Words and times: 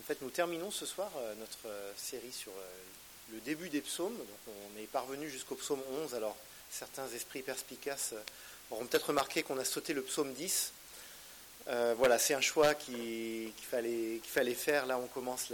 En 0.00 0.02
fait, 0.02 0.22
nous 0.22 0.30
terminons 0.30 0.70
ce 0.70 0.86
soir 0.86 1.10
euh, 1.18 1.34
notre 1.34 1.66
euh, 1.66 1.92
série 1.94 2.32
sur 2.32 2.52
euh, 2.52 3.34
le 3.34 3.40
début 3.40 3.68
des 3.68 3.82
psaumes. 3.82 4.16
Donc, 4.16 4.56
on 4.74 4.80
est 4.80 4.86
parvenu 4.86 5.28
jusqu'au 5.28 5.56
psaume 5.56 5.82
11. 6.02 6.14
Alors, 6.14 6.34
certains 6.70 7.06
esprits 7.08 7.42
perspicaces 7.42 8.14
auront 8.70 8.86
peut-être 8.86 9.08
remarqué 9.08 9.42
qu'on 9.42 9.58
a 9.58 9.64
sauté 9.64 9.92
le 9.92 10.00
psaume 10.02 10.32
10. 10.32 10.72
voilà, 11.66 12.18
c'est 12.18 12.32
un 12.32 12.40
choix 12.40 12.74
qu'il 12.74 13.52
fallait, 13.70 14.54
faire. 14.54 14.86
Là, 14.86 14.98
on 14.98 15.06
commence 15.06 15.52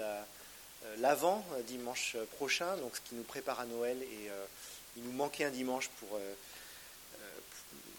l'avant 0.98 1.44
dimanche 1.66 2.16
prochain, 2.36 2.76
donc 2.76 2.96
ce 2.96 3.00
qui 3.00 3.14
nous 3.14 3.24
prépare 3.24 3.60
à 3.60 3.66
Noël. 3.66 4.00
Et 4.02 4.30
il 4.96 5.02
nous 5.02 5.12
manquait 5.12 5.44
un 5.44 5.50
dimanche 5.50 5.88
pour. 5.98 6.20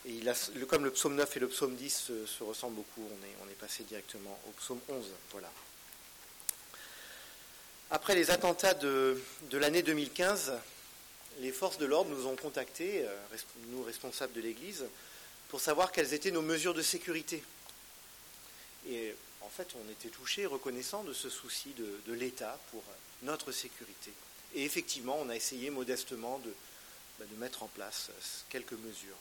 et 0.05 0.21
comme 0.67 0.85
le 0.85 0.91
psaume 0.91 1.15
9 1.15 1.37
et 1.37 1.39
le 1.39 1.47
psaume 1.47 1.75
10 1.75 1.89
se, 1.89 2.25
se 2.25 2.43
ressemblent 2.43 2.75
beaucoup, 2.75 3.01
on 3.03 3.25
est, 3.25 3.35
on 3.43 3.49
est 3.51 3.59
passé 3.59 3.83
directement 3.83 4.39
au 4.47 4.51
psaume 4.51 4.79
11. 4.87 5.05
Voilà. 5.31 5.49
Après 7.89 8.15
les 8.15 8.31
attentats 8.31 8.73
de, 8.73 9.17
l'année 9.53 9.81
2015, 9.81 10.51
les 11.39 11.53
forces 11.53 11.77
de 11.77 11.85
l'ordre 11.85 12.09
nous 12.09 12.27
ont 12.27 12.35
contactés, 12.35 13.05
euh, 13.05 13.37
nous 13.69 13.81
responsables 13.81 14.33
de 14.33 14.41
l'Église, 14.41 14.83
pour 15.47 15.61
savoir 15.61 15.93
quelles 15.93 16.13
étaient 16.13 16.31
nos 16.31 16.41
mesures 16.41 16.73
de 16.73 16.81
sécurité. 16.81 17.41
Et 18.89 19.15
en 19.39 19.47
fait, 19.47 19.69
on 19.75 19.89
était 19.89 20.09
touchés, 20.09 20.45
reconnaissants 20.45 21.03
de 21.03 21.13
ce 21.13 21.29
souci 21.29 21.73
de, 21.77 22.13
l'État 22.13 22.59
pour 22.71 22.83
notre 23.23 23.53
sécurité. 23.53 24.11
Et 24.53 24.65
effectivement, 24.65 25.17
on 25.21 25.29
a 25.29 25.35
essayé 25.35 25.69
modestement 25.69 26.39
de, 26.39 26.53
bah, 27.19 27.25
mettre 27.37 27.63
en 27.63 27.67
place 27.67 28.07
euh, 28.09 28.21
quelques 28.49 28.73
mesures. 28.73 29.15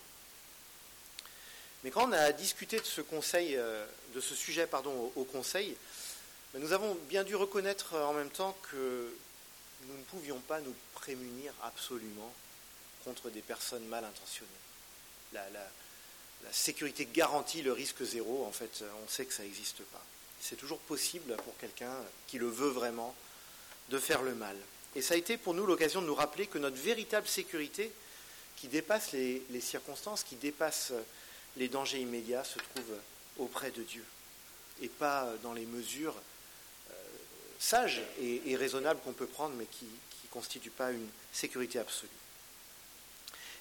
Mais 1.85 1.93
quand 1.93 2.09
on 2.09 2.13
a 2.13 2.33
discuté 2.33 2.81
de 2.81 2.85
ce, 2.85 3.01
conseil, 3.01 3.55
euh, 3.57 3.87
de 4.13 4.21
ce 4.21 4.35
sujet 4.35 4.67
pardon, 4.67 5.13
au 5.15 5.23
Conseil, 5.23 5.77
nous 6.59 6.73
avons 6.73 6.95
bien 7.09 7.25
dû 7.25 7.37
reconnaître 7.37 7.95
en 7.97 8.13
même 8.13 8.31
temps 8.31 8.57
que 8.71 9.15
nous 9.87 9.97
ne 9.97 10.03
pouvions 10.05 10.39
pas 10.41 10.61
nous 10.61 10.75
prémunir 10.95 11.53
absolument 11.63 12.33
contre 13.05 13.31
des 13.31 13.43
personnes 13.43 13.85
mal 13.87 14.05
intentionnées. 14.05 14.51
La, 15.33 15.47
sécurité 16.53 17.09
garantit 17.13 17.63
le 17.63 17.73
risque 17.73 18.03
zéro, 18.05 18.45
en 18.47 18.53
fait, 18.53 18.85
on 19.05 19.09
sait 19.09 19.25
que 19.25 19.33
ça 19.33 19.43
n'existe 19.43 19.83
pas. 19.83 20.03
C'est 20.41 20.57
toujours 20.57 20.79
possible 20.79 21.37
pour 21.45 21.57
quelqu'un 21.59 21.93
qui 22.29 22.39
le 22.39 22.47
veut 22.47 22.69
vraiment 22.69 23.15
de 23.89 23.99
faire 23.99 24.23
le 24.23 24.35
mal. 24.35 24.57
Et 24.95 25.03
ça 25.03 25.15
a 25.15 25.17
été 25.17 25.37
pour 25.37 25.55
nous 25.55 25.67
l'occasion 25.67 26.01
de 26.01 26.07
nous 26.07 26.15
rappeler 26.15 26.47
que 26.47 26.59
notre 26.59 26.77
véritable 26.77 27.27
sécurité, 27.27 27.91
qui 28.57 28.69
dépasse 28.69 29.13
les 29.13 29.61
circonstances, 29.61 30.23
qui 30.23 30.37
dépasse 30.37 30.93
les 31.57 31.69
dangers 31.69 32.01
immédiats, 32.01 32.45
se 32.45 32.59
trouve 32.59 32.97
auprès 33.39 33.71
de 33.71 33.83
Dieu 33.83 34.05
et 34.83 34.89
pas 34.89 35.29
dans 35.43 35.53
les 35.53 35.67
mesures 35.67 36.15
sage 37.59 38.03
et, 38.21 38.57
raisonnable 38.57 39.01
qu'on 39.01 39.13
peut 39.13 39.27
prendre, 39.27 39.55
mais 39.55 39.67
qui 39.67 39.85
ne 39.85 40.31
constitue 40.31 40.71
pas 40.71 40.91
une 40.91 41.09
sécurité 41.33 41.79
absolue. 41.79 42.11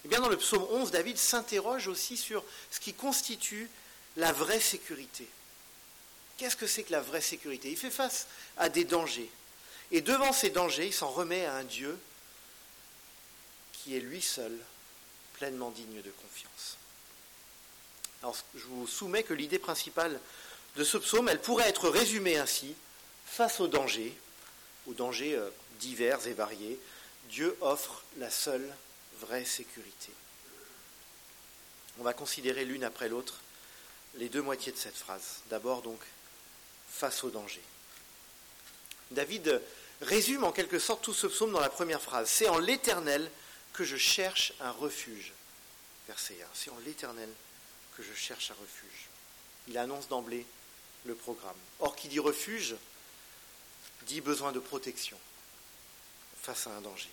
Eh 0.03 0.07
bien, 0.07 0.19
dans 0.19 0.29
le 0.29 0.37
psaume 0.37 0.65
11, 0.69 0.91
David 0.91 1.17
s'interroge 1.17 1.87
aussi 1.87 2.17
sur 2.17 2.43
ce 2.69 2.79
qui 2.79 2.93
constitue 2.93 3.69
la 4.17 4.31
vraie 4.31 4.59
sécurité. 4.59 5.27
Qu'est-ce 6.37 6.55
que 6.55 6.67
c'est 6.67 6.83
que 6.83 6.91
la 6.91 7.01
vraie 7.01 7.21
sécurité? 7.21 7.71
Il 7.71 7.77
fait 7.77 7.89
face 7.89 8.27
à 8.57 8.69
des 8.69 8.83
dangers. 8.83 9.29
Et 9.91 10.01
devant 10.01 10.33
ces 10.33 10.49
dangers, 10.49 10.87
il 10.87 10.93
s'en 10.93 11.09
remet 11.09 11.45
à 11.45 11.55
un 11.55 11.63
Dieu 11.63 11.97
qui 13.73 13.95
est 13.95 13.99
lui 13.99 14.21
seul 14.21 14.57
pleinement 15.33 15.71
digne 15.71 16.01
de 16.01 16.11
confiance. 16.11 16.77
Alors, 18.21 18.35
je 18.55 18.65
vous 18.65 18.87
soumets 18.87 19.23
que 19.23 19.33
l'idée 19.33 19.59
principale 19.59 20.19
de 20.75 20.83
ce 20.83 20.97
psaume, 20.97 21.29
elle 21.29 21.41
pourrait 21.41 21.69
être 21.69 21.89
résumée 21.89 22.37
ainsi 22.37 22.75
face 23.25 23.59
aux 23.59 23.67
dangers, 23.67 24.15
aux 24.87 24.93
dangers 24.93 25.35
euh, 25.35 25.49
divers 25.79 26.25
et 26.27 26.33
variés, 26.33 26.79
Dieu 27.29 27.57
offre 27.61 28.03
la 28.17 28.29
seule 28.29 28.73
vraie 29.19 29.45
sécurité. 29.45 30.11
On 31.99 32.03
va 32.03 32.13
considérer 32.13 32.65
l'une 32.65 32.83
après 32.83 33.09
l'autre 33.09 33.35
les 34.15 34.29
deux 34.29 34.41
moitiés 34.41 34.71
de 34.71 34.77
cette 34.77 34.95
phrase. 34.95 35.41
D'abord 35.49 35.81
donc, 35.81 35.99
face 36.89 37.23
aux 37.23 37.29
dangers. 37.29 37.63
David 39.11 39.61
résume 40.01 40.43
en 40.43 40.51
quelque 40.51 40.79
sorte 40.79 41.03
tout 41.03 41.13
ce 41.13 41.27
psaume 41.27 41.51
dans 41.51 41.59
la 41.59 41.69
première 41.69 42.01
phrase. 42.01 42.29
C'est 42.29 42.47
en 42.47 42.59
l'Éternel 42.59 43.29
que 43.73 43.83
je 43.83 43.97
cherche 43.97 44.53
un 44.59 44.71
refuge. 44.71 45.33
Verset 46.07 46.37
1. 46.41 46.45
C'est 46.53 46.69
en 46.69 46.77
l'Éternel 46.85 47.29
que 47.97 48.03
je 48.03 48.13
cherche 48.13 48.51
un 48.51 48.55
refuge. 48.55 49.09
Il 49.67 49.77
annonce 49.77 50.07
d'emblée 50.07 50.45
le 51.05 51.15
programme. 51.15 51.55
Or, 51.79 51.95
qui 51.95 52.07
dit 52.07 52.19
refuge, 52.19 52.75
dit 54.07 54.21
besoin 54.21 54.51
de 54.51 54.59
protection 54.59 55.17
face 56.41 56.67
à 56.67 56.71
un 56.71 56.81
danger. 56.81 57.09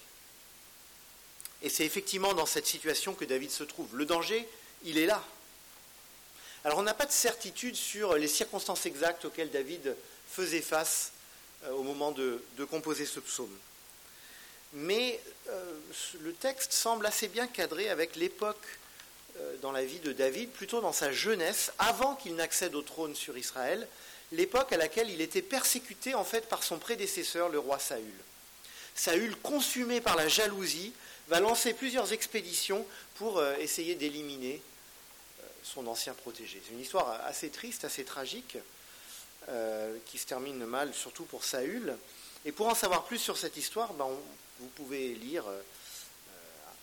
Et 1.62 1.68
c'est 1.68 1.84
effectivement 1.84 2.34
dans 2.34 2.46
cette 2.46 2.66
situation 2.66 3.14
que 3.14 3.24
David 3.24 3.50
se 3.50 3.64
trouve. 3.64 3.96
Le 3.96 4.04
danger, 4.04 4.48
il 4.84 4.98
est 4.98 5.06
là. 5.06 5.22
Alors 6.64 6.78
on 6.78 6.82
n'a 6.82 6.94
pas 6.94 7.06
de 7.06 7.12
certitude 7.12 7.76
sur 7.76 8.14
les 8.14 8.28
circonstances 8.28 8.86
exactes 8.86 9.24
auxquelles 9.24 9.50
David 9.50 9.96
faisait 10.28 10.62
face 10.62 11.12
euh, 11.64 11.70
au 11.72 11.82
moment 11.82 12.12
de, 12.12 12.40
composer 12.70 13.06
ce 13.06 13.20
psaume. 13.20 13.56
Mais 14.74 15.20
euh, 15.50 15.74
le 16.20 16.32
texte 16.32 16.72
semble 16.72 17.06
assez 17.06 17.28
bien 17.28 17.46
cadré 17.46 17.88
avec 17.88 18.16
l'époque 18.16 18.64
euh, 19.38 19.56
dans 19.60 19.72
la 19.72 19.84
vie 19.84 19.98
de 19.98 20.12
David, 20.12 20.50
plutôt 20.50 20.80
dans 20.80 20.92
sa 20.92 21.12
jeunesse, 21.12 21.72
avant 21.78 22.14
qu'il 22.14 22.34
n'accède 22.36 22.74
au 22.74 22.82
trône 22.82 23.14
sur 23.14 23.36
Israël, 23.36 23.88
l'époque 24.32 24.72
à 24.72 24.76
laquelle 24.76 25.10
il 25.10 25.20
était 25.20 25.42
persécuté 25.42 26.14
en 26.14 26.24
fait 26.24 26.48
par 26.48 26.62
son 26.62 26.78
prédécesseur, 26.78 27.48
le 27.48 27.58
roi 27.58 27.78
Saül. 27.78 28.14
Saül, 28.94 29.36
consumé 29.36 30.00
par 30.00 30.16
la 30.16 30.28
jalousie, 30.28 30.92
va 31.28 31.40
lancer 31.40 31.72
plusieurs 31.72 32.12
expéditions 32.12 32.84
pour 33.14 33.38
euh, 33.38 33.54
essayer 33.56 33.94
d'éliminer 33.94 34.60
euh, 35.40 35.46
son 35.62 35.86
ancien 35.86 36.14
protégé. 36.14 36.60
C'est 36.64 36.72
une 36.72 36.80
histoire 36.80 37.24
assez 37.24 37.50
triste, 37.50 37.84
assez 37.84 38.04
tragique, 38.04 38.58
euh, 39.48 39.96
qui 40.06 40.18
se 40.18 40.26
termine 40.26 40.64
mal, 40.64 40.92
surtout 40.94 41.24
pour 41.24 41.44
Saül. 41.44 41.96
Et 42.44 42.52
pour 42.52 42.66
en 42.66 42.74
savoir 42.74 43.04
plus 43.04 43.18
sur 43.18 43.38
cette 43.38 43.56
histoire, 43.56 43.92
ben, 43.94 44.08
vous 44.58 44.68
pouvez 44.68 45.14
lire, 45.14 45.44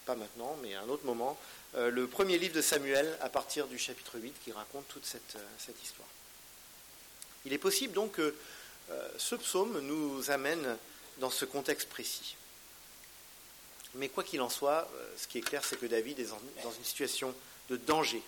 pas 0.05 0.15
maintenant, 0.15 0.57
mais 0.61 0.73
à 0.75 0.81
un 0.81 0.89
autre 0.89 1.05
moment, 1.05 1.37
le 1.75 2.07
premier 2.07 2.37
livre 2.37 2.55
de 2.55 2.61
Samuel 2.61 3.17
à 3.21 3.29
partir 3.29 3.67
du 3.67 3.77
chapitre 3.77 4.17
8 4.19 4.33
qui 4.43 4.51
raconte 4.51 4.87
toute 4.87 5.05
cette 5.05 5.83
histoire. 5.83 6.07
Il 7.45 7.53
est 7.53 7.57
possible 7.57 7.93
donc 7.93 8.13
que 8.13 8.35
euh, 8.91 9.09
ce 9.17 9.35
psaume 9.35 9.79
nous 9.81 10.31
amène 10.31 10.77
dans 11.17 11.29
ce 11.29 11.45
contexte 11.45 11.89
précis. 11.89 12.35
Mais 13.95 14.09
quoi 14.09 14.23
qu'il 14.23 14.41
en 14.41 14.49
soit, 14.49 14.89
euh, 14.93 15.09
ce 15.17 15.27
qui 15.27 15.37
est 15.37 15.41
clair, 15.41 15.63
c'est 15.63 15.79
que 15.79 15.85
David 15.85 16.19
est 16.19 16.29
dans 16.63 16.71
une 16.71 16.83
situation 16.83 17.33
de 17.69 17.77
danger. 17.77 18.21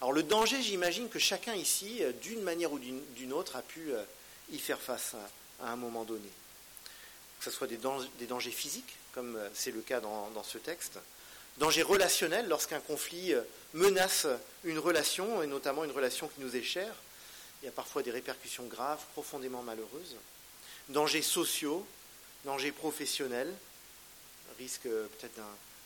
Alors 0.00 0.12
le 0.12 0.22
danger, 0.22 0.60
j'imagine 0.62 1.08
que 1.08 1.18
chacun 1.18 1.54
ici, 1.54 2.02
euh, 2.02 2.12
d'une 2.12 2.42
manière 2.42 2.72
ou 2.72 2.78
d'une 2.78 3.32
autre, 3.32 3.56
a 3.56 3.62
pu 3.62 3.92
y 4.50 4.58
faire 4.58 4.80
face 4.80 5.14
à, 5.60 5.70
un 5.70 5.76
moment 5.76 6.04
donné. 6.04 6.28
Que 7.38 7.44
ce 7.44 7.50
soit 7.50 7.66
des 7.66 7.78
dangers, 8.26 8.50
physiques, 8.50 8.96
comme 9.12 9.38
c'est 9.54 9.72
le 9.72 9.80
cas 9.80 10.00
dans, 10.00 10.30
dans, 10.30 10.44
ce 10.44 10.58
texte, 10.58 10.98
dangers 11.58 11.82
relationnels 11.82 12.48
lorsqu'un 12.48 12.80
conflit 12.80 13.34
menace 13.74 14.26
une 14.64 14.78
relation, 14.78 15.42
et 15.42 15.46
notamment 15.46 15.84
une 15.84 15.90
relation 15.90 16.28
qui 16.28 16.40
nous 16.40 16.54
est 16.54 16.62
chère, 16.62 16.94
il 17.62 17.66
y 17.66 17.68
a 17.68 17.72
parfois 17.72 18.02
des 18.02 18.10
répercussions 18.10 18.66
graves, 18.66 19.02
profondément 19.12 19.62
malheureuses. 19.62 20.16
Dangers 20.88 21.22
sociaux, 21.22 21.86
dangers 22.44 22.72
professionnels, 22.72 23.54
risque 24.58 24.86
euh, 24.86 25.06
peut-être 25.06 25.40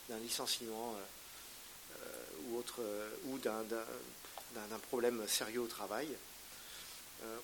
d'un 0.08 0.18
licenciement 0.18 0.94
euh, 0.96 2.60
euh, 2.78 3.08
ou, 3.26 3.38
d'un 3.38 4.78
problème 4.88 5.26
sérieux 5.28 5.60
au 5.60 5.66
travail, 5.66 6.08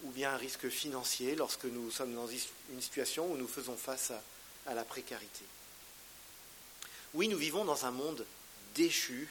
ou 0.05 0.11
bien 0.11 0.33
un 0.33 0.37
risque 0.37 0.69
financier 0.69 1.35
lorsque 1.35 1.65
nous 1.65 1.91
sommes 1.91 2.15
dans 2.15 2.29
une 2.29 2.83
situation 2.83 3.31
où 3.31 3.37
nous 3.37 3.49
faisons 3.49 3.77
face 3.77 4.13
à 4.67 4.75
la 4.75 4.85
précarité. 4.85 5.45
Oui, 7.15 7.29
nous 7.29 7.39
vivons 7.39 7.65
dans 7.65 7.85
un 7.87 7.91
monde 7.91 8.25
déchu, 8.75 9.29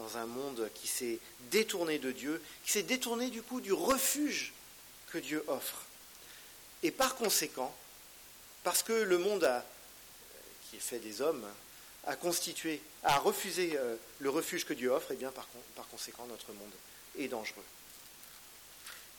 dans 0.00 0.16
un 0.16 0.26
monde 0.26 0.70
qui 0.74 0.88
s'est 0.88 1.18
détourné 1.50 1.98
de 1.98 2.10
Dieu, 2.10 2.42
qui 2.64 2.72
s'est 2.72 2.82
détourné 2.82 3.28
du 3.30 3.42
coup 3.42 3.60
du 3.60 3.72
refuge 3.72 4.52
que 5.12 5.18
Dieu 5.18 5.44
offre. 5.46 5.84
Et 6.82 6.90
par 6.90 7.16
conséquent, 7.16 7.74
parce 8.64 8.82
que 8.82 8.92
le 8.92 9.18
monde 9.18 9.48
qui 10.68 10.76
est 10.76 10.80
fait 10.80 10.98
des 10.98 11.20
hommes, 11.20 11.44
a 12.06 12.16
constitué, 12.16 12.80
a 13.02 13.18
refusé 13.18 13.76
euh, 13.76 13.96
le 14.20 14.30
refuge 14.30 14.64
que 14.64 14.72
Dieu 14.72 14.90
offre, 14.90 15.10
et 15.10 15.14
eh 15.14 15.16
bien 15.18 15.30
par, 15.30 15.46
conséquent 15.90 16.26
notre 16.26 16.52
monde 16.52 16.72
est 17.18 17.28
dangereux. 17.28 17.64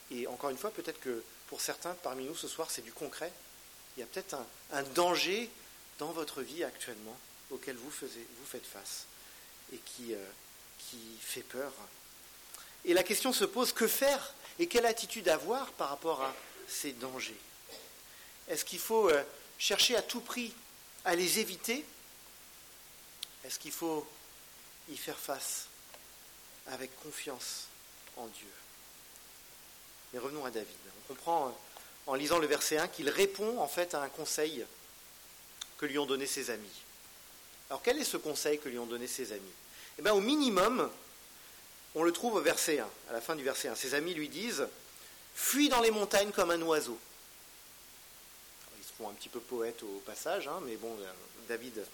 Et 0.10 0.26
encore 0.28 0.50
une 0.50 0.58
fois, 0.58 0.72
peut-être 0.72 1.00
que 1.00 1.24
pour 1.48 1.62
certains 1.62 1.94
parmi 1.94 2.26
nous 2.26 2.36
ce 2.36 2.48
soir, 2.48 2.72
c'est 2.72 2.82
du 2.82 2.92
concret. 2.92 3.32
Il 3.96 4.00
y 4.00 4.04
a 4.04 4.08
peut-être 4.08 4.36
un, 4.72 4.84
danger 4.96 5.50
dans 6.00 6.12
votre 6.12 6.42
vie 6.42 6.64
actuellement 6.64 7.18
auquel 7.52 7.76
vous, 7.76 7.92
vous 7.92 8.46
faites 8.46 8.66
face 8.66 9.06
et 9.74 9.78
qui, 9.78 10.14
euh, 10.14 10.26
qui 10.90 11.18
fait 11.20 11.44
peur. 11.44 11.72
Et 12.86 12.94
la 12.94 13.04
question 13.04 13.32
se 13.32 13.46
pose, 13.46 13.74
que 13.74 13.88
faire 13.88 14.34
et 14.60 14.68
quelle 14.68 14.86
attitude 14.86 15.30
avoir 15.30 15.72
par 15.74 15.90
rapport 15.90 16.22
à 16.22 16.34
ces 16.68 16.94
dangers? 16.94 17.40
Est-ce 18.48 18.66
qu'il 18.66 18.80
faut 18.80 19.10
euh, 19.10 19.24
chercher 19.58 19.96
à 19.96 20.02
tout 20.02 20.22
prix 20.22 20.54
à 21.06 21.16
les 21.16 21.40
éviter? 21.40 21.86
Est-ce 23.44 23.60
qu'il 23.60 23.72
faut 23.72 24.08
y 24.90 24.98
faire 24.98 25.18
face 25.18 25.68
avec 26.68 26.96
confiance 27.02 27.68
en 28.18 28.28
Dieu? 28.28 28.52
Mais 30.14 30.20
revenons 30.20 30.46
à 30.46 30.52
David. 30.52 30.76
On 31.04 31.14
comprend 31.14 31.48
euh, 31.48 31.52
en 32.08 32.16
lisant 32.16 32.40
le 32.40 32.48
verset 32.48 32.78
1 32.78 32.88
qu'il 32.88 33.10
répond 33.10 33.60
en 33.60 33.68
fait 33.68 33.94
à 33.94 34.02
un 34.02 34.10
conseil 34.10 34.66
que 35.78 35.86
lui 35.86 35.98
ont 35.98 36.06
donné 36.06 36.26
ses 36.26 36.50
amis. 36.50 36.82
Alors 37.70 37.82
quel 37.82 37.98
est 37.98 38.04
ce 38.04 38.18
conseil 38.18 38.60
que 38.60 38.70
lui 38.70 38.80
ont 38.80 38.86
donné 38.86 39.08
ses 39.08 39.32
amis? 39.32 39.54
Eh 40.02 40.04
bien 40.04 40.14
au 40.14 40.20
minimum, 40.20 40.90
on 41.94 42.02
le 42.02 42.12
trouve 42.12 42.34
au 42.34 42.42
verset 42.42 42.80
1, 42.80 42.88
à 43.12 43.14
la 43.14 43.22
fin 43.22 43.36
du 43.36 43.44
verset 43.44 43.68
1. 43.68 43.76
Ses 43.76 43.94
amis 43.94 44.16
lui 44.16 44.30
disent 44.30 44.68
Fuis 45.36 45.70
dans 45.70 45.80
les 45.80 45.92
montagnes 45.92 46.32
comme 46.32 46.50
un 46.50 46.60
oiseau. 46.64 46.98
Ils 48.80 48.84
se 48.84 48.94
font 48.98 49.08
un 49.10 49.14
petit 49.14 49.30
peu 49.30 49.40
poète 49.40 49.84
au 49.84 50.02
passage, 50.04 50.48
hein, 50.48 50.60
mais 50.64 50.76
bon, 50.78 50.98
euh, 51.00 51.12
David 51.48 51.86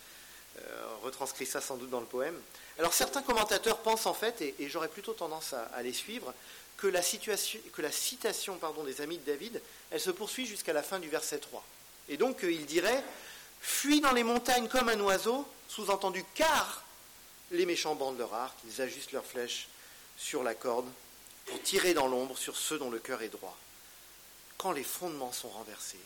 euh, 0.57 0.85
retranscrit 1.03 1.45
ça 1.45 1.59
sans 1.59 1.75
doute 1.75 1.89
dans 1.89 1.99
le 1.99 2.05
poème. 2.05 2.39
Alors 2.79 2.93
certains 2.93 3.21
commentateurs 3.21 3.79
pensent 3.79 4.05
en 4.05 4.13
fait, 4.13 4.41
et, 4.41 4.55
j'aurais 4.69 4.87
plutôt 4.87 5.11
tendance 5.11 5.51
à, 5.51 5.81
les 5.81 5.91
suivre, 5.91 6.33
que 6.77 6.87
la, 6.87 7.01
situation, 7.01 7.59
que 7.73 7.81
la 7.81 7.91
citation 7.91 8.55
pardon, 8.55 8.85
des 8.85 9.01
amis 9.01 9.17
de 9.17 9.25
David, 9.25 9.61
elle 9.91 9.99
se 9.99 10.11
poursuit 10.11 10.45
jusqu'à 10.45 10.71
la 10.71 10.81
fin 10.81 10.99
du 10.99 11.09
verset 11.09 11.39
3. 11.39 11.61
Et 12.07 12.15
donc 12.15 12.45
euh, 12.45 12.51
il 12.53 12.67
dirait 12.67 13.03
Fuis 13.59 13.99
dans 13.99 14.13
les 14.13 14.23
montagnes 14.23 14.69
comme 14.69 14.87
un 14.87 14.99
oiseau, 15.01 15.45
sous-entendu 15.67 16.23
car 16.35 16.86
les 17.51 17.65
méchants 17.65 17.95
bandent 17.95 18.17
leur 18.17 18.33
arc, 18.33 18.57
ils 18.65 18.81
ajustent 18.81 19.11
leurs 19.11 19.25
flèches 19.25 19.67
sur 20.17 20.43
la 20.43 20.55
corde 20.55 20.89
pour 21.45 21.61
tirer 21.61 21.93
dans 21.93 22.07
l'ombre 22.07 22.37
sur 22.37 22.57
ceux 22.57 22.77
dont 22.77 22.89
le 22.89 22.99
cœur 22.99 23.21
est 23.21 23.29
droit. 23.29 23.57
Quand 24.57 24.71
les 24.71 24.83
fondements 24.83 25.31
sont 25.31 25.49
renversés, 25.49 25.99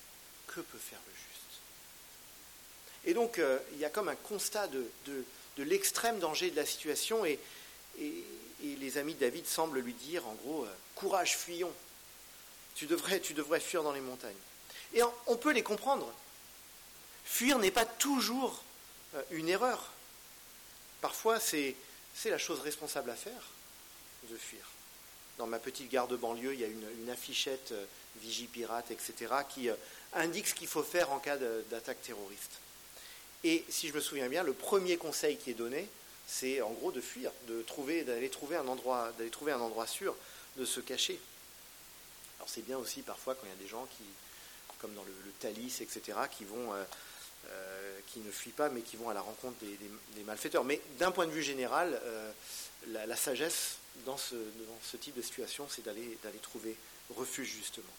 que 0.47 0.59
peut 0.59 0.77
faire 0.77 0.99
le 1.07 1.13
juste? 1.13 1.31
Et 3.05 3.13
donc, 3.13 3.39
euh, 3.39 3.57
il 3.73 3.79
y 3.79 3.85
a 3.85 3.89
comme 3.89 4.09
un 4.09 4.15
constat 4.15 4.67
de, 4.67 4.85
l'extrême 5.57 6.19
danger 6.19 6.51
de 6.51 6.55
la 6.55 6.65
situation, 6.65 7.25
et, 7.25 7.39
les 8.59 8.97
amis 8.97 9.15
de 9.15 9.19
David 9.19 9.47
semblent 9.47 9.79
lui 9.79 9.93
dire, 9.93 10.27
en 10.27 10.33
gros, 10.33 10.63
euh, 10.65 10.73
courage, 10.95 11.37
fuyons. 11.37 11.73
Tu 12.75 12.85
devrais, 12.85 13.19
fuir 13.59 13.83
dans 13.83 13.91
les 13.91 14.01
montagnes. 14.01 14.33
Et 14.93 15.01
on 15.27 15.35
peut 15.35 15.51
les 15.51 15.63
comprendre. 15.63 16.11
Fuir 17.25 17.59
n'est 17.59 17.71
pas 17.71 17.85
toujours 17.85 18.63
euh, 19.15 19.23
une 19.31 19.49
erreur. 19.49 19.91
Parfois, 21.01 21.39
c'est 21.39 21.75
la 22.25 22.37
chose 22.37 22.59
responsable 22.61 23.09
à 23.09 23.15
faire 23.15 23.49
de 24.29 24.37
fuir. 24.37 24.61
Dans 25.37 25.47
ma 25.47 25.59
petite 25.59 25.89
gare 25.89 26.07
de 26.07 26.15
banlieue, 26.15 26.53
il 26.53 26.59
y 26.59 26.63
a 26.63 26.67
une, 26.67 27.09
affichette 27.09 27.71
euh, 27.71 27.85
Vigie 28.17 28.45
Pirate, 28.45 28.91
etc., 28.91 29.33
qui 29.49 29.69
euh, 29.69 29.75
indique 30.13 30.47
ce 30.47 30.53
qu'il 30.53 30.67
faut 30.67 30.83
faire 30.83 31.11
en 31.11 31.19
cas 31.19 31.37
d'attaque 31.37 32.01
terroriste. 32.03 32.59
Et 33.43 33.65
si 33.69 33.87
je 33.87 33.93
me 33.93 34.01
souviens 34.01 34.29
bien, 34.29 34.43
le 34.43 34.53
premier 34.53 34.97
conseil 34.97 35.37
qui 35.37 35.49
est 35.49 35.55
donné, 35.55 35.89
c'est 36.27 36.61
en 36.61 36.69
gros 36.69 36.91
de 36.91 37.01
fuir, 37.01 37.31
de 37.47 37.63
trouver, 37.63 38.03
d'aller 38.03 38.29
trouver 38.29 38.55
un 38.55 38.67
endroit, 38.67 39.11
d'aller 39.17 39.31
trouver 39.31 39.51
un 39.51 39.59
endroit 39.59 39.87
sûr, 39.87 40.15
de 40.57 40.65
se 40.65 40.79
cacher. 40.79 41.19
Alors 42.37 42.49
c'est 42.49 42.61
bien 42.61 42.77
aussi 42.77 43.01
parfois 43.01 43.33
quand 43.33 43.45
il 43.45 43.49
y 43.49 43.59
a 43.59 43.63
des 43.63 43.67
gens 43.67 43.87
qui, 43.97 44.03
comme 44.79 44.93
dans 44.93 45.03
le, 45.03 45.11
Thalys, 45.39 45.81
etc., 45.81 46.19
qui 46.29 46.45
vont, 46.45 46.71
qui 48.07 48.19
ne 48.19 48.31
fuient 48.31 48.51
pas, 48.51 48.69
mais 48.69 48.81
qui 48.81 48.97
vont 48.97 49.09
à 49.09 49.13
la 49.13 49.21
rencontre 49.21 49.55
des, 49.61 50.23
malfaiteurs. 50.23 50.63
Mais 50.63 50.81
d'un 50.99 51.11
point 51.11 51.25
de 51.25 51.31
vue 51.31 51.43
général, 51.43 51.99
la, 52.87 53.15
sagesse 53.15 53.77
dans 54.05 54.17
ce, 54.17 54.35
type 54.97 55.15
de 55.15 55.21
situation, 55.21 55.67
c'est 55.69 55.83
d'aller 55.83 56.17
trouver 56.41 56.75
refuge 57.09 57.49
justement. 57.49 57.91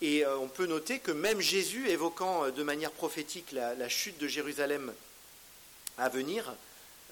Et 0.00 0.24
euh, 0.24 0.38
on 0.38 0.48
peut 0.48 0.66
noter 0.66 1.00
que 1.00 1.10
même 1.10 1.40
Jésus, 1.40 1.88
évoquant 1.88 2.44
euh, 2.44 2.50
de 2.50 2.62
manière 2.62 2.92
prophétique 2.92 3.50
la, 3.52 3.88
chute 3.88 4.18
de 4.18 4.28
Jérusalem 4.28 4.92
à 5.96 6.08
venir, 6.08 6.54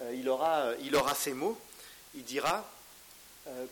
euh, 0.01 0.15
il, 0.15 0.29
aura, 0.29 0.73
il 0.83 0.95
aura 0.95 1.15
ces 1.15 1.33
mots. 1.33 1.59
Il 2.15 2.25
dira 2.25 2.71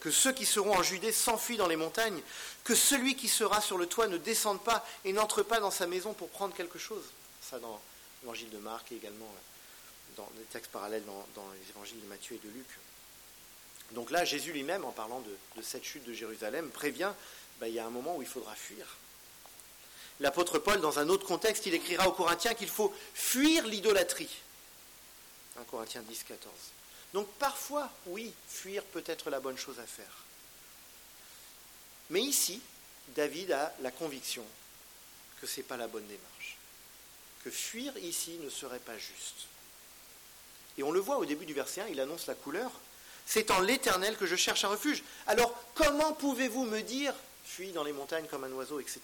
que 0.00 0.10
ceux 0.10 0.32
qui 0.32 0.46
seront 0.46 0.76
en 0.76 0.82
Judée 0.82 1.12
s'enfuient 1.12 1.56
dans 1.56 1.66
les 1.66 1.76
montagnes, 1.76 2.20
que 2.62 2.74
celui 2.74 3.16
qui 3.16 3.28
sera 3.28 3.60
sur 3.60 3.76
le 3.76 3.86
toit 3.86 4.06
ne 4.06 4.18
descende 4.18 4.62
pas 4.62 4.86
et 5.04 5.12
n'entre 5.12 5.42
pas 5.42 5.60
dans 5.60 5.70
sa 5.70 5.86
maison 5.86 6.12
pour 6.12 6.28
prendre 6.28 6.54
quelque 6.54 6.78
chose. 6.78 7.04
Ça 7.42 7.58
dans 7.58 7.80
l'évangile 8.22 8.50
de 8.50 8.58
Marc 8.58 8.92
et 8.92 8.96
également 8.96 9.32
dans 10.16 10.30
des 10.36 10.44
textes 10.44 10.70
parallèles 10.70 11.04
dans 11.34 11.48
les 11.60 11.70
évangiles 11.70 12.00
de 12.00 12.06
Matthieu 12.06 12.36
et 12.36 12.46
de 12.46 12.52
Luc. 12.52 12.66
Donc 13.92 14.10
là, 14.10 14.24
Jésus 14.24 14.52
lui-même, 14.52 14.84
en 14.84 14.92
parlant 14.92 15.20
de, 15.20 15.62
cette 15.62 15.84
chute 15.84 16.04
de 16.04 16.12
Jérusalem, 16.12 16.70
prévient, 16.70 17.12
ben, 17.60 17.66
il 17.68 17.74
y 17.74 17.78
a 17.78 17.86
un 17.86 17.90
moment 17.90 18.16
où 18.16 18.22
il 18.22 18.28
faudra 18.28 18.54
fuir. 18.54 18.86
L'apôtre 20.20 20.58
Paul, 20.58 20.80
dans 20.80 20.98
un 20.98 21.08
autre 21.08 21.26
contexte, 21.26 21.66
il 21.66 21.74
écrira 21.74 22.08
aux 22.08 22.12
Corinthiens 22.12 22.54
qu'il 22.54 22.68
faut 22.68 22.92
fuir 23.14 23.66
l'idolâtrie. 23.66 24.30
1 25.58 25.64
Corinthiens 25.64 26.02
10, 26.02 26.24
14. 26.24 26.52
Donc 27.14 27.28
parfois, 27.38 27.88
oui, 28.06 28.34
fuir 28.48 28.82
peut 28.82 29.04
être 29.06 29.30
la 29.30 29.38
bonne 29.38 29.56
chose 29.56 29.78
à 29.78 29.86
faire. 29.86 30.24
Mais 32.10 32.20
ici, 32.20 32.60
David 33.14 33.52
a 33.52 33.72
la 33.80 33.92
conviction 33.92 34.44
que 35.40 35.46
ce 35.46 35.58
n'est 35.58 35.62
pas 35.64 35.76
la 35.76 35.86
bonne 35.86 36.06
démarche. 36.08 36.56
Que 37.44 37.50
fuir 37.50 37.96
ici 37.98 38.32
ne 38.42 38.50
serait 38.50 38.80
pas 38.80 38.98
juste. 38.98 39.46
Et 40.76 40.82
on 40.82 40.90
le 40.90 40.98
voit 40.98 41.18
au 41.18 41.24
début 41.24 41.46
du 41.46 41.54
verset 41.54 41.82
1, 41.82 41.86
il 41.86 42.00
annonce 42.00 42.26
la 42.26 42.34
couleur. 42.34 42.72
C'est 43.26 43.52
en 43.52 43.60
l'Éternel 43.60 44.16
que 44.16 44.26
je 44.26 44.34
cherche 44.34 44.64
un 44.64 44.68
refuge. 44.68 45.04
Alors, 45.28 45.54
comment 45.74 46.14
pouvez-vous 46.14 46.64
me 46.64 46.80
dire, 46.80 47.14
fuis 47.44 47.70
dans 47.70 47.84
les 47.84 47.92
montagnes 47.92 48.26
comme 48.26 48.42
un 48.42 48.52
oiseau, 48.52 48.80
etc. 48.80 49.00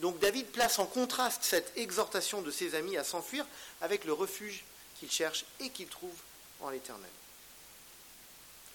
Donc 0.00 0.18
David 0.18 0.46
place 0.46 0.80
en 0.80 0.86
contraste 0.86 1.44
cette 1.44 1.76
exhortation 1.76 2.42
de 2.42 2.50
ses 2.50 2.74
amis 2.74 2.96
à 2.96 3.04
s'enfuir 3.04 3.46
avec 3.80 4.04
le 4.04 4.12
refuge 4.12 4.64
qu'il 4.98 5.12
cherche 5.12 5.44
et 5.60 5.70
qu'il 5.70 5.86
trouve 5.86 6.16
en 6.62 6.70
l'Éternel. 6.70 7.10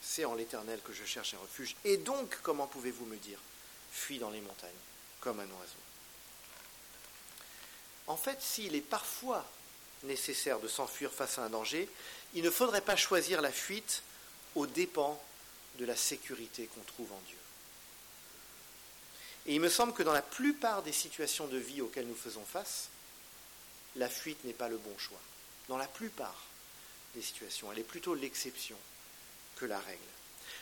C'est 0.02 0.26
en 0.26 0.36
l'Éternel 0.36 0.80
que 0.82 0.94
je 0.94 1.06
cherche 1.06 1.34
un 1.34 1.40
refuge. 1.40 1.76
Et 1.84 1.98
donc, 1.98 2.38
comment 2.44 2.68
pouvez-vous 2.68 3.06
me 3.06 3.18
dire, 3.18 3.40
fuis 3.92 4.20
dans 4.20 4.30
les 4.30 4.42
montagnes 4.42 4.72
comme 5.20 5.40
un 5.40 5.44
oiseau? 5.44 5.76
En 8.08 8.16
fait, 8.16 8.42
s'il 8.42 8.76
est 8.76 8.82
parfois 8.82 9.46
nécessaire 10.04 10.60
de 10.60 10.68
s'enfuir 10.68 11.12
face 11.12 11.38
à 11.38 11.44
un 11.44 11.50
danger, 11.50 11.90
il 12.34 12.44
ne 12.44 12.50
faudrait 12.50 12.82
pas 12.82 12.96
choisir 12.96 13.42
la 13.42 13.52
fuite 13.52 14.04
aux 14.56 14.68
dépens 14.68 15.22
de 15.78 15.86
la 15.86 15.96
sécurité 15.96 16.68
qu'on 16.68 16.82
trouve 16.82 17.12
en 17.12 17.22
Dieu. 17.28 17.38
Et 19.46 19.56
il 19.56 19.62
me 19.62 19.70
semble 19.70 19.94
que 19.94 20.04
dans 20.04 20.14
la 20.14 20.22
plupart 20.22 20.84
des 20.84 20.92
situations 20.92 21.48
de 21.48 21.58
vie 21.58 21.82
auxquelles 21.82 22.08
nous 22.08 22.16
faisons 22.16 22.46
face, 22.46 22.90
la 23.96 24.10
fuite 24.10 24.44
n'est 24.44 24.54
pas 24.54 24.68
le 24.68 24.78
bon 24.78 24.98
choix. 24.98 25.20
Dans 25.68 25.78
la 25.78 25.88
plupart 25.88 26.47
elle 27.72 27.80
est 27.80 27.84
plutôt 27.84 28.16
l'exception 28.16 28.78
que 29.56 29.66
la 29.66 29.80
règle. 29.80 30.00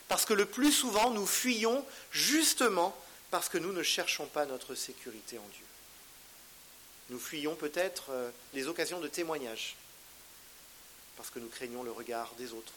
Parce 0.07 0.25
que 0.25 0.33
le 0.33 0.45
plus 0.45 0.71
souvent, 0.71 1.11
nous 1.11 1.25
fuyons 1.25 1.85
justement 2.11 2.95
parce 3.31 3.49
que 3.49 3.57
nous 3.57 3.73
ne 3.73 3.83
cherchons 3.83 4.27
pas 4.27 4.45
notre 4.45 4.75
sécurité 4.75 5.37
en 5.37 5.47
Dieu. 5.47 5.65
Nous 7.09 7.19
fuyons 7.19 7.55
peut-être 7.55 8.05
euh, 8.09 8.31
les 8.53 8.67
occasions 8.67 8.99
de 8.99 9.07
témoignage, 9.07 9.75
parce 11.17 11.29
que 11.29 11.39
nous 11.39 11.49
craignons 11.49 11.83
le 11.83 11.91
regard 11.91 12.33
des 12.35 12.53
autres. 12.53 12.73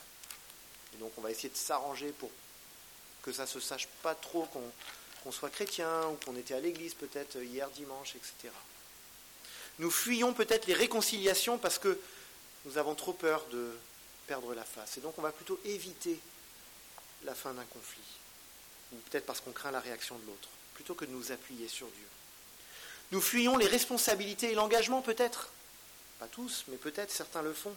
Et 0.94 0.96
donc 0.98 1.12
on 1.16 1.20
va 1.20 1.30
essayer 1.30 1.48
de 1.48 1.56
s'arranger 1.56 2.12
pour 2.12 2.30
que 3.22 3.32
ça 3.32 3.42
ne 3.42 3.48
se 3.48 3.60
sache 3.60 3.88
pas 4.02 4.14
trop 4.14 4.46
qu'on 5.22 5.32
soit 5.32 5.50
chrétien 5.50 6.08
ou 6.08 6.14
qu'on 6.24 6.36
était 6.36 6.54
à 6.54 6.60
l'église 6.60 6.94
peut-être 6.94 7.36
hier 7.36 7.68
dimanche, 7.70 8.14
etc. 8.16 8.54
Nous 9.78 9.90
fuyons 9.90 10.32
peut-être 10.32 10.66
les 10.66 10.74
réconciliations 10.74 11.58
parce 11.58 11.78
que 11.78 11.98
nous 12.64 12.78
avons 12.78 12.94
trop 12.94 13.12
peur 13.12 13.44
de 13.46 13.72
perdre 14.26 14.54
la 14.54 14.64
face. 14.64 14.98
Et 14.98 15.00
donc 15.00 15.18
on 15.18 15.22
va 15.22 15.32
plutôt 15.32 15.58
éviter 15.64 16.18
la 17.24 17.34
fin 17.34 17.52
d'un 17.54 17.64
conflit. 17.64 18.02
Ou 18.92 18.96
peut-être 18.96 19.26
parce 19.26 19.40
qu'on 19.40 19.52
craint 19.52 19.70
la 19.70 19.80
réaction 19.80 20.16
de 20.18 20.26
l'autre, 20.26 20.48
plutôt 20.74 20.94
que 20.94 21.04
de 21.04 21.10
nous 21.10 21.32
appuyer 21.32 21.68
sur 21.68 21.86
Dieu. 21.88 22.06
Nous 23.10 23.20
fuyons 23.20 23.56
les 23.56 23.66
responsabilités 23.66 24.52
et 24.52 24.54
l'engagement 24.54 25.02
peut-être. 25.02 25.50
Pas 26.18 26.26
tous, 26.26 26.64
mais 26.68 26.76
peut-être 26.76 27.10
certains 27.10 27.42
le 27.42 27.52
font 27.52 27.74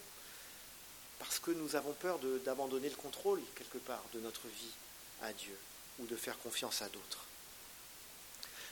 parce 1.20 1.38
que 1.38 1.52
nous 1.52 1.76
avons 1.76 1.94
peur 1.94 2.20
d'abandonner 2.44 2.90
le 2.90 2.96
contrôle, 2.96 3.40
quelque 3.56 3.78
part, 3.78 4.04
de 4.14 4.20
notre 4.20 4.48
vie 4.48 4.74
à 5.22 5.32
Dieu 5.34 5.56
ou 6.00 6.08
de 6.08 6.16
faire 6.16 6.38
confiance 6.40 6.82
à 6.82 6.90
d'autres. 6.90 7.26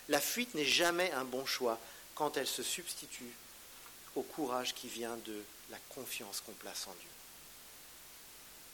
La 0.08 0.20
fuite 0.20 0.56
n'est 0.56 0.66
jamais 0.66 1.12
un 1.12 1.26
bon 1.26 1.46
choix 1.46 1.80
quand 2.16 2.38
elle 2.38 2.48
se 2.48 2.64
substitue 2.64 3.32
au 4.16 4.24
courage 4.24 4.74
qui 4.74 4.88
vient 4.88 5.16
de 5.18 5.44
la 5.70 5.78
confiance 5.90 6.42
qu'on 6.42 6.54
place 6.54 6.88
en 6.88 6.94
Dieu. 6.94 7.10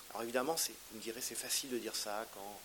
Alors 0.09 0.23
évidemment, 0.23 0.55
vous 0.55 0.97
me 0.97 1.01
direz, 1.01 1.21
c'est 1.21 1.35
facile 1.35 1.69
de 1.71 1.77
dire 1.77 1.95
ça 1.95 2.25
quand 2.33 2.59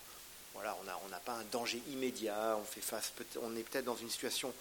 voilà, 0.54 0.76
on 1.04 1.08
n'a 1.08 1.20
pas 1.20 1.34
un 1.34 1.44
danger 1.44 1.80
immédiat, 1.90 2.56
on, 2.60 2.64
fait 2.64 2.80
face, 2.80 3.12
on 3.40 3.54
est 3.56 3.62
peut-être 3.62 3.84
dans 3.84 3.96
une 3.96 4.10
situation 4.10 4.52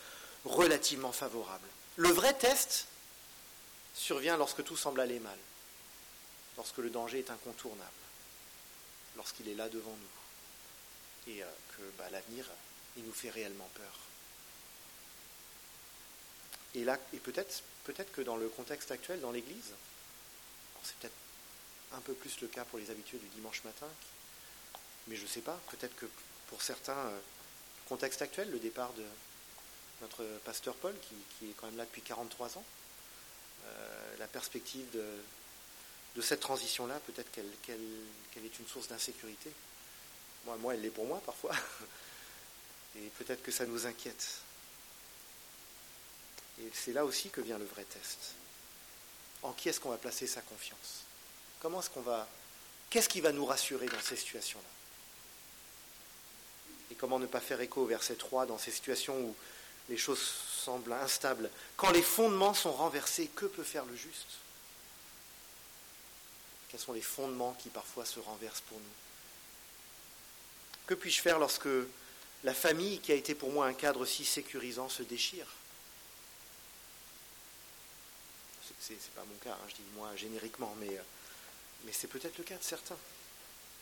relativement 0.46 1.12
favorable. 1.12 1.68
Le 1.96 2.10
vrai 2.10 2.34
test 2.36 2.86
survient 3.96 4.38
lorsque 4.38 4.64
tout 4.64 4.78
semble 4.78 5.02
aller 5.02 5.20
mal 5.20 5.38
lorsque 6.60 6.80
le 6.80 6.90
danger 6.90 7.20
est 7.20 7.32
incontournable, 7.32 7.90
lorsqu'il 9.16 9.48
est 9.48 9.56
là 9.56 9.70
devant 9.70 9.96
nous, 9.96 11.32
et 11.32 11.42
euh, 11.42 11.48
que 11.70 11.82
bah, 11.98 12.10
l'avenir, 12.12 12.46
il 12.98 13.06
nous 13.06 13.14
fait 13.14 13.30
réellement 13.30 13.70
peur. 13.76 14.00
Et 16.76 16.84
là, 16.84 17.00
et 17.14 17.18
peut-être, 17.18 17.64
peut-être 17.84 18.12
que 18.12 18.22
dans 18.22 18.38
le 18.38 18.48
contexte 18.50 18.92
actuel, 18.92 19.20
dans 19.22 19.32
l'Église, 19.32 19.74
c'est 20.84 20.96
peut-être 20.98 21.16
un 21.94 22.00
peu 22.02 22.14
plus 22.14 22.40
le 22.42 22.48
cas 22.48 22.66
pour 22.66 22.80
les 22.80 22.92
habitués 22.92 23.18
du 23.18 23.28
dimanche 23.30 23.64
matin, 23.64 23.88
mais 25.08 25.16
je 25.16 25.24
ne 25.24 25.28
sais 25.28 25.42
pas, 25.42 25.60
peut-être 25.72 25.96
que 25.96 26.06
pour 26.48 26.62
certains, 26.62 26.94
euh, 26.94 27.20
contexte 27.90 28.22
actuel, 28.22 28.52
le 28.52 28.60
départ 28.60 28.94
de 28.94 29.04
notre 30.02 30.24
pasteur 30.46 30.76
Paul, 30.76 30.94
qui, 31.02 31.50
est 31.50 31.54
quand 31.58 31.66
même 31.66 31.78
là 31.78 31.86
depuis 31.86 32.04
43 32.04 32.58
ans, 32.58 32.64
euh, 33.66 34.18
la 34.20 34.28
perspective 34.28 34.90
de, 34.92 35.04
de 36.16 36.22
cette 36.22 36.40
transition-là, 36.40 37.00
peut-être 37.08 37.32
qu'elle, 37.32 37.46
est 37.76 38.60
une 38.60 38.68
source 38.68 38.88
d'insécurité. 38.88 39.52
Moi, 40.46 40.56
moi, 40.58 40.74
elle 40.76 40.82
l'est 40.82 40.90
pour 40.90 41.06
moi 41.06 41.22
parfois. 41.26 41.52
Et 42.96 43.10
peut-être 43.18 43.44
que 43.44 43.52
ça 43.52 43.66
nous 43.66 43.86
inquiète. 43.86 44.42
Et 46.62 46.72
c'est 46.74 46.94
là 46.94 47.06
aussi 47.06 47.30
que 47.30 47.42
vient 47.42 47.58
le 47.58 47.66
vrai 47.66 47.84
test. 47.84 48.34
En 49.42 49.54
qui 49.54 49.70
est-ce 49.70 49.80
qu'on 49.80 49.92
va 49.92 49.98
placer 49.98 50.28
sa 50.28 50.42
confiance? 50.42 51.04
Comment 51.62 51.80
est-ce 51.80 51.90
qu'on 51.90 52.02
va. 52.02 52.28
Qu'est-ce 52.90 53.10
qui 53.10 53.22
va 53.22 53.32
nous 53.32 53.46
rassurer 53.46 53.86
dans 53.88 54.02
ces 54.02 54.16
situations-là? 54.16 54.68
Et 56.92 56.96
comment 56.96 57.20
ne 57.20 57.28
pas 57.28 57.40
faire 57.40 57.62
écho 57.62 57.84
au 57.84 57.86
verset 57.86 58.16
3 58.16 58.48
dans 58.48 58.58
ces 58.58 58.72
situations 58.72 59.18
où 59.22 59.36
les 59.90 59.98
choses 59.98 60.20
semblent 60.20 60.92
instables? 60.94 61.50
Quand 61.78 61.92
les 61.92 62.02
fondements 62.02 62.54
sont 62.54 62.74
renversés, 62.74 63.28
que 63.28 63.46
peut 63.46 63.64
faire 63.64 63.86
le 63.86 63.96
juste? 63.96 64.40
Quels 66.70 66.80
sont 66.80 66.94
les 66.94 67.02
fondements 67.02 67.54
qui 67.54 67.70
parfois 67.70 68.06
se 68.06 68.20
renversent 68.20 68.62
pour 68.62 68.80
nous? 68.80 68.86
Que 70.88 70.96
puis-je 70.96 71.22
faire 71.22 71.40
lorsque 71.40 71.70
la 72.44 72.54
famille, 72.54 73.00
qui 73.00 73.12
a 73.12 73.16
été 73.16 73.36
pour 73.36 73.52
moi 73.52 73.68
un 73.68 73.74
cadre 73.74 74.06
si 74.06 74.26
sécurisant, 74.26 74.90
se 74.90 75.04
déchire? 75.04 75.48
C'est 78.90 79.14
pas 79.14 79.24
mon 79.24 79.38
cas, 79.38 79.52
hein, 79.54 79.68
je 79.68 79.76
dis 79.76 79.84
moi 79.94 80.16
génériquement, 80.16 80.76
mais 80.80 80.98
euh, 80.98 81.02
mais 81.84 81.92
c'est 81.94 82.08
peut-être 82.08 82.38
le 82.38 82.44
cas 82.44 82.58
de 82.58 82.64
certains, 82.64 82.98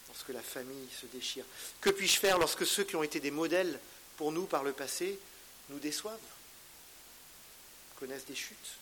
lorsque 0.08 0.30
la 0.30 0.42
famille 0.42 0.88
se 1.00 1.06
déchire. 1.08 1.46
Que 1.82 1.90
puis-je 1.90 2.20
faire 2.20 2.38
lorsque 2.38 2.66
ceux 2.66 2.84
qui 2.84 2.96
ont 2.96 3.04
été 3.04 3.20
des 3.20 3.32
modèles 3.32 3.80
pour 4.18 4.32
nous 4.32 4.46
par 4.46 4.64
le 4.64 4.74
passé 4.74 5.20
nous 5.70 5.80
déçoivent, 5.80 6.20
connaissent 8.00 8.26
des 8.26 8.36
chutes? 8.36 8.78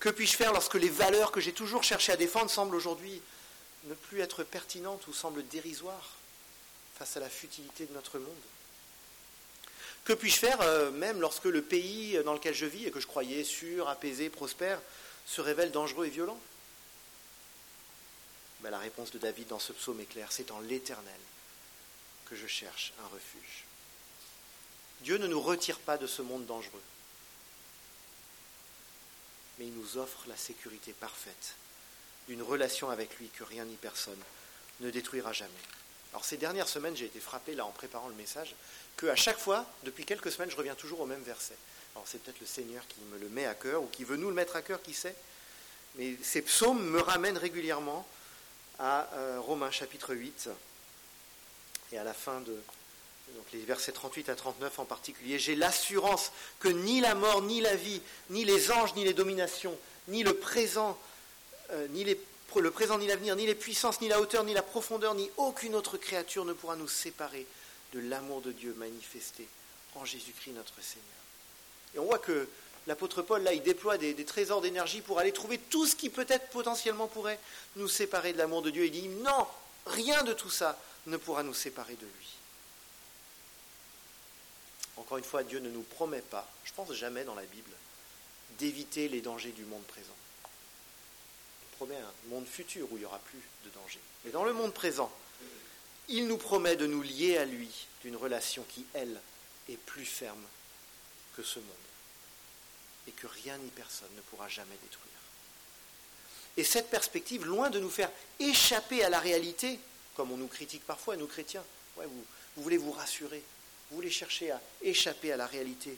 Que 0.00 0.08
puis-je 0.08 0.36
faire 0.36 0.52
lorsque 0.52 0.74
les 0.74 0.88
valeurs 0.88 1.32
que 1.32 1.40
j'ai 1.40 1.52
toujours 1.52 1.82
cherché 1.82 2.12
à 2.12 2.16
défendre 2.16 2.50
semblent 2.50 2.76
aujourd'hui 2.76 3.22
ne 3.84 3.94
plus 3.94 4.20
être 4.20 4.44
pertinentes 4.44 5.06
ou 5.06 5.12
semblent 5.12 5.46
dérisoires 5.48 6.10
face 6.96 7.16
à 7.16 7.20
la 7.20 7.30
futilité 7.30 7.86
de 7.86 7.94
notre 7.94 8.18
monde? 8.18 8.34
Que 10.04 10.12
puis-je 10.12 10.36
faire 10.36 10.60
euh, 10.60 10.90
même 10.90 11.20
lorsque 11.20 11.44
le 11.44 11.62
pays 11.62 12.22
dans 12.24 12.34
lequel 12.34 12.54
je 12.54 12.66
vis 12.66 12.86
et 12.86 12.90
que 12.90 13.00
je 13.00 13.06
croyais 13.06 13.42
sûr, 13.42 13.88
apaisé, 13.88 14.28
prospère 14.28 14.80
se 15.26 15.40
révèle 15.40 15.70
dangereux 15.70 16.06
et 16.06 16.10
violent? 16.10 16.38
La 18.62 18.78
réponse 18.78 19.10
de 19.10 19.18
David 19.18 19.48
dans 19.48 19.58
ce 19.58 19.72
psaume 19.72 20.00
est 20.00 20.06
claire, 20.06 20.32
c'est 20.32 20.50
en 20.50 20.58
l'Éternel 20.60 21.20
que 22.24 22.34
je 22.34 22.46
cherche 22.46 22.92
un 23.04 23.06
refuge. 23.08 23.64
Dieu 25.02 25.18
ne 25.18 25.26
nous 25.26 25.40
retire 25.40 25.78
pas 25.78 25.98
de 25.98 26.06
ce 26.06 26.22
monde 26.22 26.46
dangereux, 26.46 26.82
mais 29.58 29.66
il 29.66 29.74
nous 29.74 29.98
offre 29.98 30.24
la 30.28 30.36
sécurité 30.36 30.92
parfaite 30.92 31.56
d'une 32.26 32.42
relation 32.42 32.88
avec 32.90 33.18
lui 33.18 33.28
que 33.28 33.44
rien 33.44 33.64
ni 33.64 33.76
personne 33.76 34.20
ne 34.80 34.90
détruira 34.90 35.32
jamais. 35.32 35.52
Alors 36.14 36.24
ces 36.24 36.36
dernières 36.36 36.68
semaines, 36.68 36.96
j'ai 36.96 37.06
été 37.06 37.18
frappé 37.18 37.56
là 37.56 37.66
en 37.66 37.72
préparant 37.72 38.06
le 38.06 38.14
message 38.14 38.54
que 38.96 39.06
à 39.06 39.16
chaque 39.16 39.38
fois, 39.38 39.66
depuis 39.82 40.04
quelques 40.04 40.30
semaines, 40.30 40.48
je 40.50 40.56
reviens 40.56 40.76
toujours 40.76 41.00
au 41.00 41.06
même 41.06 41.22
verset. 41.22 41.56
Alors 41.94 42.06
c'est 42.06 42.22
peut-être 42.22 42.40
le 42.40 42.46
Seigneur 42.46 42.86
qui 42.86 43.00
me 43.12 43.18
le 43.18 43.28
met 43.28 43.46
à 43.46 43.54
cœur 43.54 43.82
ou 43.82 43.86
qui 43.86 44.04
veut 44.04 44.16
nous 44.16 44.28
le 44.28 44.34
mettre 44.34 44.54
à 44.54 44.62
cœur, 44.62 44.80
qui 44.80 44.94
sait. 44.94 45.16
Mais 45.96 46.14
ces 46.22 46.40
psaumes 46.42 46.84
me 46.84 47.00
ramènent 47.00 47.36
régulièrement 47.36 48.06
à 48.78 49.08
euh, 49.14 49.40
Romains 49.40 49.72
chapitre 49.72 50.14
8 50.14 50.50
et 51.90 51.98
à 51.98 52.04
la 52.04 52.14
fin 52.14 52.40
de 52.40 52.56
donc 53.34 53.46
les 53.52 53.60
versets 53.60 53.90
38 53.90 54.28
à 54.28 54.36
39 54.36 54.78
en 54.78 54.84
particulier, 54.84 55.38
j'ai 55.38 55.56
l'assurance 55.56 56.30
que 56.60 56.68
ni 56.68 57.00
la 57.00 57.14
mort, 57.14 57.42
ni 57.42 57.60
la 57.60 57.74
vie, 57.74 58.00
ni 58.30 58.44
les 58.44 58.70
anges, 58.70 58.94
ni 58.94 59.02
les 59.02 59.14
dominations, 59.14 59.76
ni 60.08 60.22
le 60.22 60.34
présent, 60.34 60.96
euh, 61.70 61.88
ni 61.88 62.04
le 62.60 62.70
présent, 62.70 62.98
ni 62.98 63.06
l'avenir, 63.06 63.36
ni 63.36 63.46
les 63.46 63.54
puissances, 63.54 64.00
ni 64.00 64.08
la 64.08 64.20
hauteur, 64.20 64.44
ni 64.44 64.54
la 64.54 64.62
profondeur, 64.62 65.14
ni 65.14 65.30
aucune 65.36 65.74
autre 65.74 65.96
créature 65.96 66.44
ne 66.44 66.52
pourra 66.52 66.76
nous 66.76 66.88
séparer 66.88 67.46
de 67.92 68.00
l'amour 68.00 68.40
de 68.40 68.52
Dieu 68.52 68.74
manifesté 68.78 69.46
en 69.94 70.04
Jésus-Christ 70.04 70.52
notre 70.52 70.80
Seigneur. 70.80 71.04
Et 71.94 71.98
on 71.98 72.04
voit 72.04 72.18
que 72.18 72.48
l'apôtre 72.86 73.22
Paul, 73.22 73.42
là, 73.42 73.52
il 73.52 73.62
déploie 73.62 73.98
des, 73.98 74.14
trésors 74.24 74.60
d'énergie 74.60 75.00
pour 75.00 75.18
aller 75.18 75.32
trouver 75.32 75.58
tout 75.58 75.86
ce 75.86 75.96
qui 75.96 76.10
peut-être 76.10 76.48
potentiellement 76.50 77.06
pourrait 77.06 77.38
nous 77.76 77.88
séparer 77.88 78.32
de 78.32 78.38
l'amour 78.38 78.62
de 78.62 78.70
Dieu. 78.70 78.86
Il 78.86 78.90
dit, 78.90 79.08
non, 79.08 79.46
rien 79.86 80.22
de 80.24 80.32
tout 80.32 80.50
ça 80.50 80.78
ne 81.06 81.16
pourra 81.16 81.42
nous 81.42 81.54
séparer 81.54 81.94
de 81.94 82.06
lui. 82.06 82.28
Encore 84.96 85.18
une 85.18 85.24
fois, 85.24 85.42
Dieu 85.42 85.58
ne 85.58 85.70
nous 85.70 85.82
promet 85.82 86.20
pas, 86.20 86.48
je 86.64 86.72
pense 86.72 86.92
jamais 86.92 87.24
dans 87.24 87.34
la 87.34 87.42
Bible, 87.42 87.70
d'éviter 88.58 89.08
les 89.08 89.20
dangers 89.20 89.50
du 89.50 89.64
monde 89.64 89.82
présent. 89.84 90.14
Promet 91.76 91.96
un 91.96 92.28
monde 92.28 92.46
futur 92.46 92.90
où 92.90 92.96
il 92.96 93.00
n'y 93.00 93.06
aura 93.06 93.18
plus 93.18 93.40
de 93.64 93.70
danger. 93.70 94.00
Mais 94.24 94.30
dans 94.30 94.44
le 94.44 94.52
monde 94.52 94.72
présent, 94.72 95.12
il 96.08 96.28
nous 96.28 96.38
promet 96.38 96.76
de 96.76 96.86
nous 96.86 97.02
lier 97.02 97.38
à 97.38 97.44
lui 97.44 97.70
d'une 98.02 98.16
relation 98.16 98.64
qui, 98.68 98.84
elle, 98.94 99.20
est 99.68 99.78
plus 99.78 100.04
ferme 100.04 100.44
que 101.36 101.42
ce 101.42 101.58
monde 101.58 101.68
et 103.06 103.12
que 103.12 103.26
rien 103.26 103.56
ni 103.58 103.70
personne 103.70 104.14
ne 104.16 104.20
pourra 104.22 104.48
jamais 104.48 104.76
détruire. 104.82 105.04
Et 106.56 106.64
cette 106.64 106.90
perspective, 106.90 107.44
loin 107.44 107.70
de 107.70 107.80
nous 107.80 107.90
faire 107.90 108.10
échapper 108.38 109.02
à 109.02 109.08
la 109.08 109.18
réalité, 109.18 109.78
comme 110.14 110.30
on 110.30 110.36
nous 110.36 110.46
critique 110.46 110.84
parfois, 110.86 111.16
nous 111.16 111.26
chrétiens, 111.26 111.64
ouais, 111.96 112.06
vous, 112.06 112.62
voulez 112.62 112.76
vous 112.76 112.92
rassurer, 112.92 113.42
vous 113.90 113.96
voulez 113.96 114.10
chercher 114.10 114.52
à 114.52 114.60
échapper 114.82 115.32
à 115.32 115.36
la 115.36 115.46
réalité, 115.46 115.96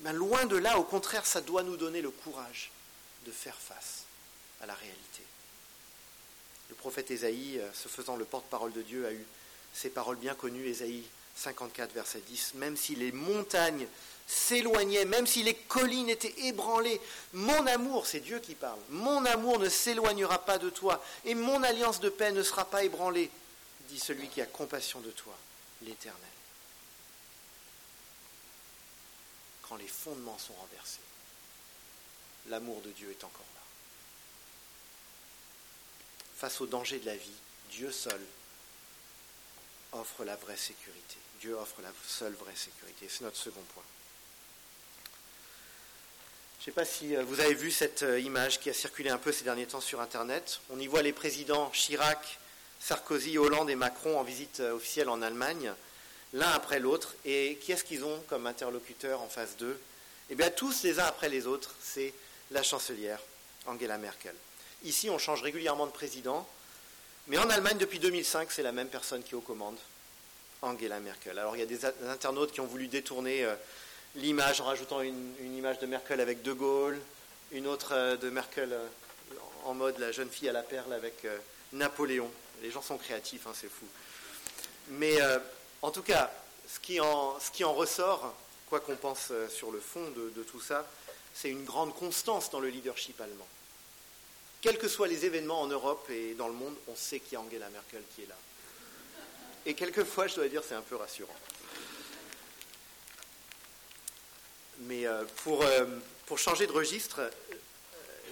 mais 0.00 0.12
loin 0.12 0.46
de 0.46 0.56
là, 0.56 0.78
au 0.78 0.84
contraire, 0.84 1.26
ça 1.26 1.40
doit 1.40 1.62
nous 1.62 1.76
donner 1.76 2.00
le 2.00 2.10
courage 2.10 2.70
de 3.26 3.32
faire 3.32 3.58
face 3.58 4.04
à 4.60 4.66
la 4.66 4.74
réalité. 4.74 5.22
Le 6.68 6.74
prophète 6.74 7.10
Ésaïe, 7.10 7.58
euh, 7.58 7.72
se 7.72 7.88
faisant 7.88 8.16
le 8.16 8.24
porte-parole 8.24 8.72
de 8.72 8.82
Dieu, 8.82 9.06
a 9.06 9.12
eu 9.12 9.24
ces 9.72 9.90
paroles 9.90 10.16
bien 10.16 10.34
connues, 10.34 10.66
Ésaïe 10.66 11.04
54, 11.36 11.92
verset 11.92 12.20
10, 12.20 12.54
même 12.54 12.76
si 12.76 12.94
les 12.94 13.12
montagnes 13.12 13.86
s'éloignait, 14.26 15.04
même 15.04 15.26
si 15.26 15.42
les 15.42 15.54
collines 15.54 16.08
étaient 16.08 16.34
ébranlées. 16.46 17.00
Mon 17.32 17.66
amour, 17.66 18.06
c'est 18.06 18.20
Dieu 18.20 18.38
qui 18.38 18.54
parle, 18.54 18.78
mon 18.88 19.24
amour 19.24 19.58
ne 19.58 19.68
s'éloignera 19.68 20.44
pas 20.44 20.58
de 20.58 20.70
toi, 20.70 21.02
et 21.24 21.34
mon 21.34 21.62
alliance 21.62 22.00
de 22.00 22.08
paix 22.08 22.32
ne 22.32 22.42
sera 22.42 22.64
pas 22.64 22.84
ébranlée, 22.84 23.30
dit 23.88 23.98
celui 23.98 24.28
qui 24.28 24.40
a 24.40 24.46
compassion 24.46 25.00
de 25.00 25.10
toi, 25.10 25.36
l'Éternel. 25.82 26.20
Quand 29.68 29.76
les 29.76 29.88
fondements 29.88 30.38
sont 30.38 30.54
renversés, 30.54 31.00
l'amour 32.46 32.80
de 32.82 32.90
Dieu 32.90 33.10
est 33.10 33.24
encore 33.24 33.46
là. 33.54 33.60
Face 36.36 36.60
aux 36.60 36.66
dangers 36.66 36.98
de 36.98 37.06
la 37.06 37.16
vie, 37.16 37.30
Dieu 37.70 37.90
seul 37.90 38.20
offre 39.92 40.24
la 40.24 40.36
vraie 40.36 40.56
sécurité. 40.56 41.16
Dieu 41.40 41.54
offre 41.54 41.80
la 41.82 41.92
seule 42.06 42.34
vraie 42.34 42.56
sécurité. 42.56 43.06
C'est 43.08 43.22
notre 43.22 43.36
second 43.36 43.62
point. 43.74 43.82
Je 46.64 46.70
ne 46.70 46.74
sais 46.74 46.80
pas 46.80 46.86
si 46.86 47.14
euh, 47.14 47.22
vous 47.24 47.40
avez 47.40 47.52
vu 47.52 47.70
cette 47.70 48.02
euh, 48.02 48.18
image 48.18 48.58
qui 48.58 48.70
a 48.70 48.72
circulé 48.72 49.10
un 49.10 49.18
peu 49.18 49.32
ces 49.32 49.44
derniers 49.44 49.66
temps 49.66 49.82
sur 49.82 50.00
Internet. 50.00 50.60
On 50.70 50.80
y 50.80 50.86
voit 50.86 51.02
les 51.02 51.12
présidents 51.12 51.68
Chirac, 51.70 52.38
Sarkozy, 52.80 53.36
Hollande 53.36 53.68
et 53.68 53.76
Macron 53.76 54.18
en 54.18 54.22
visite 54.22 54.60
euh, 54.60 54.72
officielle 54.72 55.10
en 55.10 55.20
Allemagne, 55.20 55.74
l'un 56.32 56.48
après 56.48 56.80
l'autre. 56.80 57.16
Et 57.26 57.58
qui 57.60 57.72
est-ce 57.72 57.84
qu'ils 57.84 58.04
ont 58.04 58.18
comme 58.28 58.46
interlocuteur 58.46 59.20
en 59.20 59.28
face 59.28 59.58
d'eux? 59.58 59.78
Eh 60.30 60.34
bien, 60.34 60.50
tous 60.50 60.82
les 60.84 61.00
uns 61.00 61.04
après 61.04 61.28
les 61.28 61.46
autres, 61.46 61.74
c'est 61.82 62.14
la 62.50 62.62
chancelière 62.62 63.20
Angela 63.66 63.98
Merkel. 63.98 64.34
Ici, 64.84 65.08
on 65.10 65.18
change 65.18 65.42
régulièrement 65.42 65.86
de 65.86 65.92
président, 65.92 66.46
mais 67.26 67.38
en 67.38 67.48
Allemagne, 67.48 67.78
depuis 67.78 67.98
2005, 67.98 68.52
c'est 68.52 68.62
la 68.62 68.72
même 68.72 68.88
personne 68.88 69.22
qui 69.22 69.32
est 69.32 69.36
aux 69.36 69.40
commandes, 69.40 69.78
Angela 70.62 71.00
Merkel. 71.00 71.38
Alors, 71.38 71.56
il 71.56 71.60
y 71.60 71.62
a 71.62 71.66
des 71.66 71.84
internautes 72.08 72.52
qui 72.52 72.60
ont 72.60 72.66
voulu 72.66 72.86
détourner 72.88 73.46
l'image 74.16 74.60
en 74.60 74.64
rajoutant 74.64 75.00
une, 75.00 75.56
image 75.56 75.78
de 75.78 75.86
Merkel 75.86 76.20
avec 76.20 76.42
De 76.42 76.52
Gaulle, 76.52 77.00
une 77.52 77.66
autre 77.66 77.92
euh, 77.92 78.16
de 78.16 78.30
Merkel 78.30 78.72
euh, 78.72 78.86
en 79.64 79.74
mode 79.74 79.98
la 79.98 80.12
jeune 80.12 80.28
fille 80.28 80.48
à 80.48 80.52
la 80.52 80.62
perle 80.62 80.92
avec 80.92 81.24
euh, 81.24 81.38
Napoléon. 81.72 82.30
Les 82.62 82.70
gens 82.70 82.82
sont 82.82 82.98
créatifs, 82.98 83.46
hein, 83.46 83.52
c'est 83.54 83.70
fou. 83.70 83.86
Mais 84.90 85.16
en 85.80 85.90
tout 85.90 86.02
cas, 86.02 86.30
ce 86.68 86.78
qui 86.78 87.00
en, 87.00 87.40
ce 87.40 87.50
qui 87.50 87.64
en 87.64 87.72
ressort, 87.72 88.34
quoi 88.68 88.80
qu'on 88.80 88.96
pense 88.96 89.32
sur 89.48 89.72
le 89.72 89.80
fond 89.80 90.10
de, 90.10 90.30
de 90.36 90.42
tout 90.42 90.60
ça, 90.60 90.86
c'est 91.32 91.48
une 91.48 91.64
grande 91.64 91.94
constance 91.94 92.50
dans 92.50 92.60
le 92.60 92.68
leadership 92.68 93.18
allemand. 93.20 93.48
Quels 94.64 94.78
que 94.78 94.88
soient 94.88 95.08
les 95.08 95.26
événements 95.26 95.60
en 95.60 95.66
Europe 95.66 96.08
et 96.08 96.32
dans 96.32 96.48
le 96.48 96.54
monde, 96.54 96.74
on 96.88 96.96
sait 96.96 97.20
qu'il 97.20 97.34
y 97.34 97.36
a 97.36 97.40
Angela 97.42 97.68
Merkel 97.68 98.02
qui 98.14 98.22
est 98.22 98.26
là. 98.26 98.36
Et 99.66 99.74
quelquefois, 99.74 100.26
je 100.26 100.36
dois 100.36 100.48
dire, 100.48 100.62
c'est 100.66 100.74
un 100.74 100.80
peu 100.80 100.96
rassurant. 100.96 101.36
Mais 104.78 105.06
euh, 105.06 105.26
pour, 105.42 105.62
pour 106.24 106.38
changer 106.38 106.66
de 106.66 106.72
registre, 106.72 107.30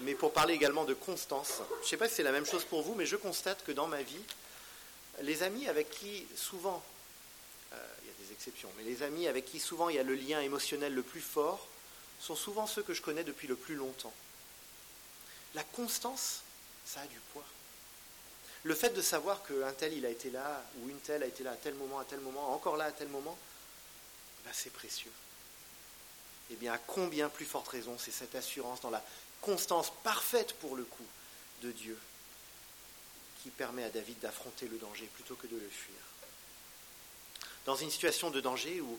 mais 0.05 0.15
pour 0.15 0.33
parler 0.33 0.55
également 0.55 0.87
de 0.87 0.95
constance, 0.95 1.61
je 1.81 1.85
ne 1.85 1.89
sais 1.91 1.97
pas 1.99 2.09
si 2.09 2.15
c'est 2.15 2.23
la 2.23 2.33
même 2.33 2.47
chose 2.47 2.65
pour 2.65 2.81
vous, 2.81 2.95
mais 2.95 3.05
je 3.05 3.17
constate 3.17 3.62
que 3.62 3.73
dans 3.73 3.87
ma 3.87 4.01
vie, 4.01 4.25
les 5.21 5.43
amis 5.43 5.69
avec 5.69 5.91
qui 5.91 6.27
souvent, 6.35 6.83
il 7.73 8.07
y 8.07 8.11
a 8.11 8.27
des 8.27 8.33
exceptions, 8.33 8.71
mais 8.79 8.85
les 8.85 9.03
amis 9.03 9.29
avec 9.29 9.45
qui 9.45 9.61
souvent 9.61 9.91
il 9.91 9.97
y 9.97 9.99
a 9.99 10.03
le 10.03 10.15
lien 10.15 10.41
émotionnel 10.41 10.95
le 10.95 11.03
plus 11.03 11.21
fort, 11.21 11.69
sont 12.21 12.37
souvent 12.37 12.67
ceux 12.67 12.83
que 12.83 12.95
je 12.95 13.03
connais 13.03 13.23
depuis 13.23 13.49
le 13.49 13.55
plus 13.55 13.75
longtemps. 13.75 14.15
La 15.55 15.65
constance, 15.65 16.43
ça 16.85 17.01
a 17.01 17.07
du 17.07 17.19
poids. 17.33 17.45
Le 18.65 18.75
fait 18.75 18.91
de 18.91 19.03
savoir 19.03 19.43
qu'un 19.43 19.73
tel 19.73 19.93
il 19.93 20.07
a 20.07 20.11
été 20.11 20.31
là, 20.31 20.65
ou 20.79 20.89
une 20.89 21.01
telle 21.01 21.23
a 21.23 21.27
été 21.27 21.43
là 21.43 21.53
à 21.53 21.57
tel 21.57 21.75
moment, 21.75 21.99
à 21.99 22.05
tel 22.05 22.21
moment, 22.21 22.55
encore 22.55 22.77
là 22.77 22.85
à 22.85 22.93
tel 22.93 23.09
moment, 23.09 23.37
ben 24.45 24.53
c'est 24.55 24.73
précieux. 24.73 25.11
Eh 26.51 26.55
bien, 26.57 26.73
à 26.73 26.79
combien 26.79 27.29
plus 27.29 27.45
forte 27.45 27.69
raison 27.69 27.97
c'est 27.99 28.13
cette 28.13 28.35
assurance 28.35 28.81
dans 28.81 28.91
la 28.91 29.05
constance 29.41 29.93
parfaite 30.05 30.55
pour 30.55 30.77
le 30.77 30.85
coup 30.85 31.07
de 31.63 31.73
Dieu 31.73 31.99
qui 33.43 33.51
permet 33.51 33.83
à 33.85 33.91
David 33.91 34.21
d'affronter 34.21 34.69
le 34.69 34.79
danger 34.79 35.07
plutôt 35.15 35.35
que 35.35 35.49
de 35.49 35.57
le 35.57 35.69
fuir. 35.69 35.97
Dans 37.65 37.75
une 37.75 37.91
situation 37.91 38.31
de 38.31 38.41
danger 38.41 38.81
où 38.81 38.99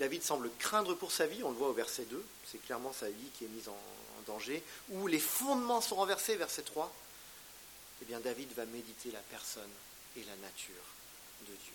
David 0.00 0.22
semble 0.22 0.50
craindre 0.58 0.94
pour 0.94 1.12
sa 1.12 1.26
vie, 1.26 1.44
on 1.44 1.50
le 1.50 1.56
voit 1.56 1.68
au 1.68 1.74
verset 1.74 2.04
2, 2.06 2.24
c'est 2.50 2.58
clairement 2.64 2.92
sa 2.92 3.10
vie 3.10 3.30
qui 3.36 3.44
est 3.44 3.48
mise 3.48 3.68
en, 3.68 3.76
danger, 4.26 4.62
où 4.90 5.06
les 5.06 5.18
fondements 5.18 5.80
sont 5.80 5.96
renversés, 5.96 6.36
verset 6.36 6.62
3, 6.62 6.92
eh 8.02 8.04
bien 8.04 8.20
David 8.20 8.52
va 8.54 8.66
méditer 8.66 9.10
la 9.10 9.20
personne 9.20 9.70
et 10.16 10.20
la 10.24 10.36
nature 10.36 10.84
de 11.40 11.52
Dieu. 11.52 11.72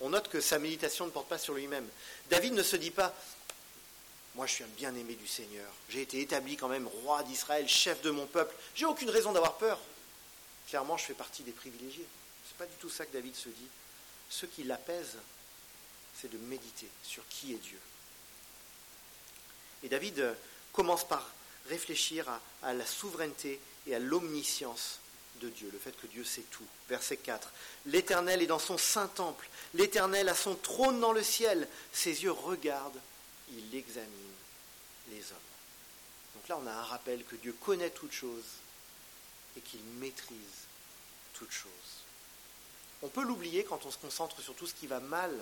On 0.00 0.10
note 0.10 0.28
que 0.28 0.40
sa 0.40 0.58
méditation 0.58 1.06
ne 1.06 1.12
porte 1.12 1.28
pas 1.28 1.38
sur 1.38 1.54
lui-même. 1.54 1.88
David 2.28 2.54
ne 2.54 2.62
se 2.64 2.74
dit 2.74 2.90
pas 2.90 3.14
Moi 4.34 4.46
je 4.46 4.52
suis 4.52 4.64
un 4.64 4.68
bien-aimé 4.76 5.14
du 5.14 5.28
Seigneur, 5.28 5.72
j'ai 5.88 6.02
été 6.02 6.20
établi 6.20 6.56
quand 6.56 6.68
même 6.68 6.88
roi 6.88 7.22
d'Israël, 7.22 7.68
chef 7.68 8.02
de 8.02 8.10
mon 8.10 8.26
peuple, 8.26 8.54
j'ai 8.74 8.86
aucune 8.86 9.10
raison 9.10 9.32
d'avoir 9.32 9.54
peur. 9.54 9.78
Clairement, 10.68 10.96
je 10.96 11.04
fais 11.04 11.14
partie 11.14 11.44
des 11.44 11.52
privilégiés. 11.52 12.06
Ce 12.46 12.52
n'est 12.52 12.58
pas 12.58 12.66
du 12.66 12.76
tout 12.80 12.90
ça 12.90 13.06
que 13.06 13.12
David 13.12 13.36
se 13.36 13.48
dit. 13.48 13.68
Ce 14.28 14.46
qui 14.46 14.64
l'apaise, 14.64 15.16
c'est 16.20 16.30
de 16.30 16.38
méditer 16.38 16.88
sur 17.02 17.26
qui 17.28 17.52
est 17.52 17.58
Dieu. 17.58 17.78
Et 19.82 19.88
David 19.88 20.20
euh, 20.20 20.34
commence 20.72 21.06
par 21.06 21.30
réfléchir 21.68 22.26
à, 22.62 22.74
la 22.74 22.86
souveraineté 22.86 23.60
et 23.86 23.94
à 23.94 23.98
l'omniscience 23.98 24.98
de 25.40 25.48
Dieu, 25.48 25.68
le 25.72 25.78
fait 25.78 25.96
que 25.96 26.06
Dieu 26.06 26.24
sait 26.24 26.44
tout. 26.50 26.66
Verset 26.88 27.16
4. 27.16 27.52
L'Éternel 27.86 28.42
est 28.42 28.46
dans 28.46 28.58
son 28.58 28.78
saint 28.78 29.08
temple, 29.08 29.48
l'Éternel 29.74 30.28
a 30.28 30.34
son 30.34 30.54
trône 30.54 31.00
dans 31.00 31.12
le 31.12 31.22
ciel, 31.22 31.68
ses 31.92 32.22
yeux 32.22 32.32
regardent, 32.32 33.00
il 33.50 33.74
examine 33.74 34.08
les 35.10 35.20
hommes. 35.20 35.38
Donc 36.34 36.48
là, 36.48 36.58
on 36.62 36.66
a 36.66 36.72
un 36.72 36.82
rappel 36.82 37.24
que 37.24 37.36
Dieu 37.36 37.54
connaît 37.60 37.90
toutes 37.90 38.12
choses 38.12 38.58
et 39.56 39.60
qu'il 39.60 39.82
maîtrise 39.98 40.38
toutes 41.34 41.52
choses. 41.52 41.68
On 43.02 43.08
peut 43.08 43.22
l'oublier 43.22 43.64
quand 43.64 43.84
on 43.84 43.90
se 43.90 43.98
concentre 43.98 44.40
sur 44.40 44.54
tout 44.54 44.66
ce 44.66 44.74
qui 44.74 44.86
va 44.86 45.00
mal 45.00 45.32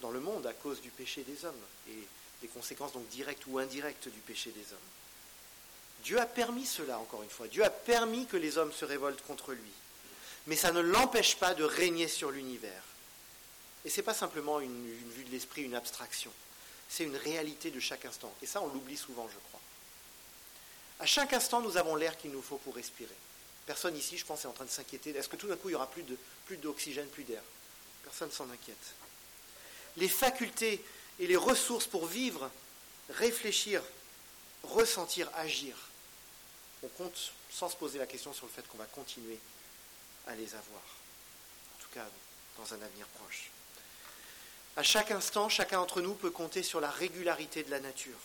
dans 0.00 0.10
le 0.10 0.20
monde 0.20 0.46
à 0.46 0.52
cause 0.52 0.80
du 0.80 0.90
péché 0.90 1.22
des 1.22 1.44
hommes 1.44 1.54
et 1.88 2.06
des 2.42 2.48
conséquences 2.48 2.92
donc 2.92 3.08
directes 3.08 3.44
ou 3.46 3.58
indirectes 3.58 4.08
du 4.08 4.20
péché 4.20 4.50
des 4.50 4.72
hommes. 4.72 4.78
Dieu 6.02 6.18
a 6.18 6.26
permis 6.26 6.66
cela, 6.66 6.98
encore 6.98 7.22
une 7.22 7.30
fois. 7.30 7.48
Dieu 7.48 7.62
a 7.64 7.70
permis 7.70 8.26
que 8.26 8.36
les 8.36 8.56
hommes 8.56 8.72
se 8.72 8.84
révoltent 8.84 9.24
contre 9.26 9.52
lui. 9.52 9.70
Mais 10.46 10.56
ça 10.56 10.72
ne 10.72 10.80
l'empêche 10.80 11.36
pas 11.36 11.54
de 11.54 11.64
régner 11.64 12.08
sur 12.08 12.30
l'univers. 12.30 12.82
Et 13.84 13.90
ce 13.90 13.98
n'est 13.98 14.02
pas 14.02 14.14
simplement 14.14 14.60
une, 14.60 14.90
vue 15.10 15.24
de 15.24 15.30
l'esprit, 15.30 15.62
une 15.62 15.74
abstraction. 15.74 16.32
C'est 16.88 17.04
une 17.04 17.16
réalité 17.16 17.70
de 17.70 17.80
chaque 17.80 18.04
instant. 18.04 18.32
Et 18.42 18.46
ça, 18.46 18.62
on 18.62 18.68
l'oublie 18.68 18.96
souvent, 18.96 19.28
je 19.28 19.38
crois. 19.48 19.60
À 21.00 21.06
chaque 21.06 21.32
instant, 21.34 21.60
nous 21.60 21.76
avons 21.76 21.96
l'air 21.96 22.16
qu'il 22.16 22.30
nous 22.30 22.42
faut 22.42 22.58
pour 22.58 22.74
respirer. 22.74 23.14
Personne 23.66 23.96
ici, 23.96 24.16
je 24.16 24.24
pense, 24.24 24.44
est 24.44 24.48
en 24.48 24.52
train 24.52 24.64
de 24.64 24.70
s'inquiéter. 24.70 25.10
Est-ce 25.10 25.28
que 25.28 25.36
tout 25.36 25.46
d'un 25.46 25.56
coup, 25.56 25.68
il 25.68 25.72
n'y 25.72 25.76
aura 25.76 25.90
plus 25.90 26.56
d'oxygène, 26.56 27.08
plus 27.08 27.24
d'air? 27.24 27.42
Personne 28.02 28.30
s'en 28.30 28.50
inquiète 28.50 28.94
les 29.96 30.08
facultés 30.08 30.82
et 31.18 31.26
les 31.26 31.36
ressources 31.36 31.86
pour 31.86 32.06
vivre, 32.06 32.50
réfléchir, 33.10 33.82
ressentir, 34.62 35.30
agir. 35.36 35.76
On 36.82 36.88
compte 36.88 37.32
sans 37.50 37.68
se 37.68 37.76
poser 37.76 37.98
la 37.98 38.06
question 38.06 38.32
sur 38.32 38.46
le 38.46 38.52
fait 38.52 38.66
qu'on 38.68 38.78
va 38.78 38.86
continuer 38.86 39.38
à 40.26 40.34
les 40.34 40.54
avoir, 40.54 40.82
en 40.82 41.82
tout 41.82 41.88
cas 41.92 42.06
dans 42.58 42.74
un 42.74 42.82
avenir 42.82 43.06
proche. 43.06 43.50
À 44.76 44.82
chaque 44.82 45.10
instant, 45.10 45.48
chacun 45.48 45.78
d'entre 45.78 46.00
nous 46.00 46.14
peut 46.14 46.30
compter 46.30 46.62
sur 46.62 46.80
la 46.80 46.90
régularité 46.90 47.62
de 47.62 47.70
la 47.70 47.80
nature. 47.80 48.18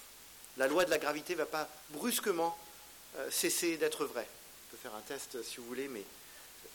La 0.58 0.68
loi 0.68 0.86
de 0.86 0.90
la 0.90 1.00
gravité 1.00 1.34
ne 1.34 1.40
va 1.40 1.46
pas 1.46 1.70
brusquement 1.90 2.58
euh, 3.18 3.30
cesser 3.32 3.78
d'être 3.78 4.06
vraie. 4.06 4.28
On 4.28 4.72
peut 4.72 4.78
faire 4.82 4.96
un 4.96 5.02
test 5.02 5.42
si 5.44 5.58
vous 5.58 5.66
voulez, 5.66 5.88
mais 5.88 6.04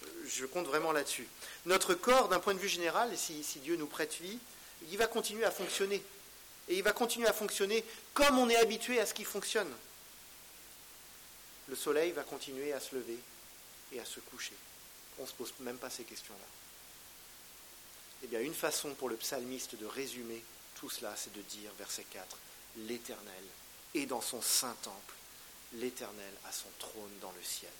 euh, 0.04 0.06
je 0.28 0.44
compte 0.44 0.66
vraiment 0.66 0.92
là-dessus. 0.92 1.26
Notre 1.66 1.94
corps, 1.94 2.28
d'un 2.28 2.40
point 2.40 2.54
de 2.54 2.58
vue 2.58 2.68
général, 2.68 3.16
si 3.16 3.42
Dieu 3.62 3.76
nous 3.76 3.86
prête 3.86 4.14
vie, 4.20 4.38
il 4.88 4.98
va 4.98 5.06
continuer 5.06 5.44
à 5.44 5.50
fonctionner. 5.50 6.02
Et 6.68 6.76
il 6.76 6.82
va 6.82 6.92
continuer 6.92 7.26
à 7.26 7.32
fonctionner 7.32 7.84
comme 8.14 8.38
on 8.38 8.48
est 8.48 8.56
habitué 8.56 9.00
à 9.00 9.06
ce 9.06 9.14
qu'il 9.14 9.26
fonctionne. 9.26 9.72
Le 11.68 11.76
soleil 11.76 12.12
va 12.12 12.22
continuer 12.22 12.72
à 12.72 12.80
se 12.80 12.94
lever 12.94 13.18
et 13.92 14.00
à 14.00 14.04
se 14.04 14.20
coucher. 14.20 14.54
On 15.18 15.22
ne 15.22 15.28
se 15.28 15.32
pose 15.34 15.52
même 15.60 15.78
pas 15.78 15.90
ces 15.90 16.04
questions-là. 16.04 16.46
Eh 18.22 18.26
bien, 18.26 18.40
une 18.40 18.54
façon 18.54 18.94
pour 18.94 19.08
le 19.08 19.16
psalmiste 19.16 19.76
de 19.76 19.86
résumer 19.86 20.42
tout 20.74 20.90
cela, 20.90 21.14
c'est 21.16 21.32
de 21.32 21.42
dire, 21.42 21.70
verset 21.78 22.04
4, 22.10 22.38
l'Éternel 22.88 23.44
est 23.94 24.06
dans 24.06 24.20
son 24.20 24.40
saint 24.40 24.76
temple, 24.82 25.14
l'Éternel 25.74 26.32
a 26.48 26.52
son 26.52 26.68
trône 26.78 27.18
dans 27.20 27.32
le 27.32 27.42
ciel. 27.42 27.72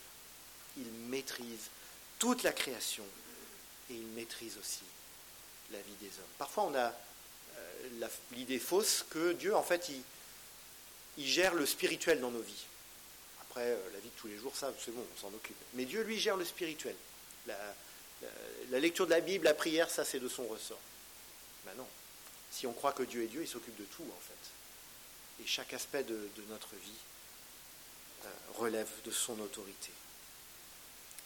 Il 0.76 0.90
maîtrise 1.08 1.70
toute 2.18 2.42
la 2.42 2.52
création 2.52 3.04
et 3.90 3.94
il 3.94 4.06
maîtrise 4.06 4.56
aussi 4.58 4.84
la 5.72 5.78
vie 5.80 5.94
des 6.00 6.06
hommes. 6.06 6.32
Parfois, 6.38 6.64
on 6.64 6.74
a 6.74 6.94
euh, 7.58 8.08
l'idée 8.32 8.58
fausse 8.58 9.04
que 9.10 9.32
Dieu, 9.32 9.54
en 9.54 9.62
fait, 9.62 9.88
il, 9.88 10.02
gère 11.24 11.54
le 11.54 11.66
spirituel 11.66 12.20
dans 12.20 12.30
nos 12.30 12.40
vies. 12.40 12.64
Après, 13.42 13.66
euh, 13.66 13.90
la 13.92 14.00
vie 14.00 14.08
de 14.08 14.20
tous 14.20 14.28
les 14.28 14.38
jours, 14.38 14.56
ça, 14.56 14.72
c'est 14.82 14.90
bon, 14.90 15.04
on 15.14 15.20
s'en 15.20 15.34
occupe. 15.34 15.56
Mais 15.74 15.84
Dieu, 15.84 16.02
lui, 16.02 16.18
gère 16.18 16.36
le 16.36 16.44
spirituel. 16.44 16.94
La, 17.46 18.78
lecture 18.78 19.06
de 19.06 19.10
la 19.10 19.20
Bible, 19.20 19.44
la 19.44 19.54
prière, 19.54 19.90
ça, 19.90 20.04
c'est 20.04 20.20
de 20.20 20.28
son 20.28 20.46
ressort. 20.46 20.80
Ben 21.66 21.72
non. 21.76 21.86
Si 22.50 22.66
on 22.66 22.72
croit 22.72 22.92
que 22.92 23.02
Dieu 23.02 23.22
est 23.22 23.26
Dieu, 23.26 23.42
il 23.42 23.48
s'occupe 23.48 23.76
de 23.76 23.84
tout, 23.84 24.02
en 24.04 24.20
fait. 24.20 25.42
Et 25.42 25.46
chaque 25.46 25.72
aspect 25.72 26.04
de, 26.04 26.30
notre 26.48 26.74
vie 26.76 26.98
euh, 28.24 28.28
relève 28.56 28.90
de 29.04 29.10
son 29.10 29.38
autorité. 29.40 29.90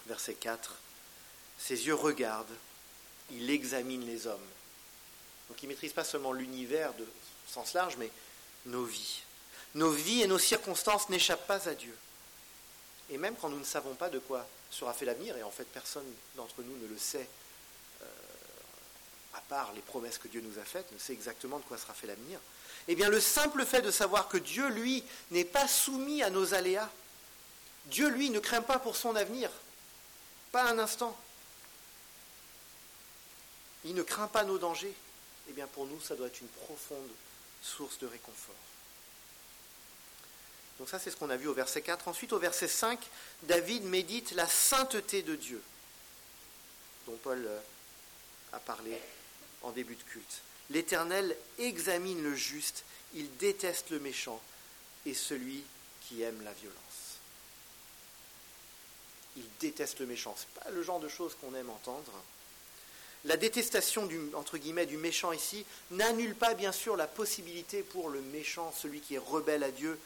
Verset 0.06 0.34
4. 0.34 0.76
Ses 1.58 1.86
yeux 1.86 1.94
regardent 1.94 2.56
il 3.30 3.50
examine 3.50 4.06
les 4.06 4.26
hommes. 4.26 4.46
Donc 5.48 5.62
il 5.62 5.66
ne 5.66 5.72
maîtrise 5.72 5.92
pas 5.92 6.04
seulement 6.04 6.32
l'univers 6.32 6.92
de 6.94 7.06
sens 7.48 7.74
large, 7.74 7.96
mais 7.98 8.10
nos 8.66 8.84
vies. 8.84 9.22
Nos 9.74 9.90
vies 9.90 10.22
et 10.22 10.26
nos 10.26 10.38
circonstances 10.38 11.08
n'échappent 11.08 11.46
pas 11.46 11.68
à 11.68 11.74
Dieu. 11.74 11.96
Et 13.10 13.18
même 13.18 13.34
quand 13.36 13.48
nous 13.48 13.58
ne 13.58 13.64
savons 13.64 13.94
pas 13.94 14.08
de 14.08 14.18
quoi 14.18 14.46
sera 14.70 14.92
fait 14.92 15.04
l'avenir, 15.04 15.36
et 15.36 15.42
en 15.42 15.50
fait 15.50 15.64
personne 15.64 16.06
d'entre 16.36 16.62
nous 16.62 16.76
ne 16.78 16.88
le 16.88 16.98
sait, 16.98 17.28
euh, 18.02 18.06
à 19.34 19.40
part 19.42 19.72
les 19.72 19.82
promesses 19.82 20.18
que 20.18 20.28
Dieu 20.28 20.40
nous 20.40 20.58
a 20.58 20.64
faites, 20.64 20.90
ne 20.92 20.98
sait 20.98 21.12
exactement 21.12 21.58
de 21.58 21.64
quoi 21.64 21.76
sera 21.76 21.92
fait 21.92 22.06
l'avenir, 22.06 22.40
eh 22.88 22.94
bien 22.94 23.08
le 23.08 23.20
simple 23.20 23.64
fait 23.64 23.82
de 23.82 23.90
savoir 23.90 24.28
que 24.28 24.38
Dieu, 24.38 24.68
lui, 24.68 25.04
n'est 25.30 25.44
pas 25.44 25.68
soumis 25.68 26.22
à 26.22 26.30
nos 26.30 26.54
aléas, 26.54 26.90
Dieu, 27.86 28.08
lui, 28.08 28.30
ne 28.30 28.38
craint 28.38 28.62
pas 28.62 28.78
pour 28.78 28.96
son 28.96 29.14
avenir, 29.14 29.50
pas 30.50 30.64
un 30.64 30.78
instant 30.78 31.16
il 33.84 33.94
ne 33.94 34.02
craint 34.02 34.28
pas 34.28 34.44
nos 34.44 34.58
dangers, 34.58 34.94
eh 35.48 35.52
bien 35.52 35.66
pour 35.66 35.86
nous, 35.86 36.00
ça 36.00 36.14
doit 36.14 36.26
être 36.26 36.40
une 36.40 36.48
profonde 36.48 37.10
source 37.62 37.98
de 37.98 38.06
réconfort. 38.06 38.54
Donc 40.78 40.88
ça, 40.88 40.98
c'est 40.98 41.10
ce 41.10 41.16
qu'on 41.16 41.30
a 41.30 41.36
vu 41.36 41.46
au 41.46 41.54
verset 41.54 41.82
4. 41.82 42.08
Ensuite, 42.08 42.32
au 42.32 42.38
verset 42.38 42.68
5, 42.68 42.98
David 43.44 43.84
médite 43.84 44.32
la 44.32 44.48
sainteté 44.48 45.22
de 45.22 45.36
Dieu, 45.36 45.62
dont 47.06 47.16
Paul 47.22 47.44
euh, 47.46 47.60
a 48.52 48.58
parlé 48.58 48.98
en 49.62 49.70
début 49.70 49.94
de 49.94 50.02
culte. 50.02 50.42
L'Éternel 50.70 51.36
examine 51.58 52.22
le 52.22 52.34
juste, 52.34 52.84
il 53.14 53.34
déteste 53.36 53.90
le 53.90 54.00
méchant 54.00 54.40
et 55.06 55.14
celui 55.14 55.62
qui 56.02 56.22
aime 56.22 56.42
la 56.42 56.52
violence. 56.54 56.74
Il 59.36 59.44
déteste 59.60 60.00
le 60.00 60.06
méchant. 60.06 60.34
Ce 60.36 60.42
n'est 60.42 60.64
pas 60.64 60.70
le 60.70 60.82
genre 60.82 61.00
de 61.00 61.08
choses 61.08 61.36
qu'on 61.40 61.54
aime 61.54 61.70
entendre 61.70 62.12
la 63.24 63.36
détestation 63.36 64.06
du, 64.06 64.20
entre 64.34 64.58
guillemets, 64.58 64.86
du 64.86 64.96
méchant 64.96 65.32
ici 65.32 65.64
n'annule 65.90 66.34
pas 66.34 66.54
bien 66.54 66.72
sûr 66.72 66.96
la 66.96 67.06
possibilité 67.06 67.82
pour 67.82 68.10
le 68.10 68.20
méchant, 68.20 68.72
celui 68.76 69.00
qui 69.00 69.14
est 69.14 69.18
rebelle 69.18 69.62
à 69.62 69.70
Dieu, 69.70 69.98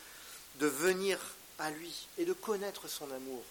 de 0.61 0.67
venir 0.67 1.19
à 1.59 1.71
lui 1.71 2.09
et 2.19 2.25
de 2.25 2.33
connaître 2.33 2.89
son 2.89 3.11
amour 3.11 3.43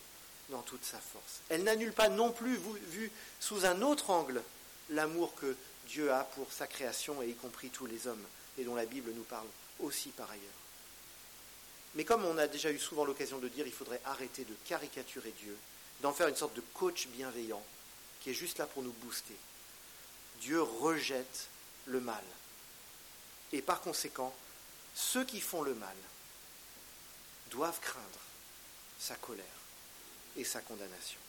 dans 0.49 0.62
toute 0.62 0.86
sa 0.86 0.97
force. 0.97 1.41
Elle 1.49 1.63
n'annule 1.63 1.91
pas 1.91 2.08
non 2.08 2.32
plus, 2.32 2.58
vu 2.89 3.12
sous 3.39 3.65
un 3.65 3.82
autre 3.82 4.10
angle, 4.10 4.41
l'amour 4.89 5.36
que 5.36 5.56
Dieu 5.88 6.12
a 6.12 6.23
pour 6.23 6.51
sa 6.51 6.67
création 6.67 7.21
et 7.21 7.27
y 7.27 7.34
compris 7.34 7.69
tous 7.69 7.86
les 7.86 8.08
hommes 8.08 8.23
et 8.58 8.63
dont 8.63 8.75
la 8.75 8.86
Bible 8.86 9.12
nous 9.13 9.23
parle 9.23 9.47
aussi 9.80 10.10
par 10.10 10.30
ailleurs. 10.32 10.43
Mais 11.95 12.06
comme 12.06 12.25
on 12.25 12.38
a 12.38 12.47
déjà 12.47 12.71
eu 12.71 12.80
souvent 12.80 13.06
l'occasion 13.06 13.39
de 13.39 13.47
dire, 13.47 13.67
il 13.67 13.73
faudrait 13.73 14.01
arrêter 14.06 14.45
de 14.45 14.53
caricaturer 14.65 15.34
Dieu, 15.41 15.56
d'en 16.01 16.13
faire 16.13 16.27
une 16.27 16.36
sorte 16.36 16.56
de 16.56 16.63
coach 16.73 17.08
bienveillant 17.08 17.63
qui 18.21 18.30
est 18.30 18.34
juste 18.34 18.60
là 18.60 18.65
pour 18.65 18.84
nous 18.84 18.93
booster. 19.03 19.36
Dieu 20.41 20.62
rejette 20.62 21.50
le 21.86 22.00
mal. 22.00 22.23
Et 23.52 23.62
par 23.62 23.82
conséquent, 23.82 24.36
ceux 24.95 25.23
qui 25.23 25.41
font 25.41 25.62
le 25.62 25.73
mal 25.76 25.95
doivent 27.50 27.80
craindre 27.80 28.19
sa 29.00 29.15
colère 29.15 29.45
et 30.36 30.43
sa 30.43 30.62
condamnation. 30.62 31.19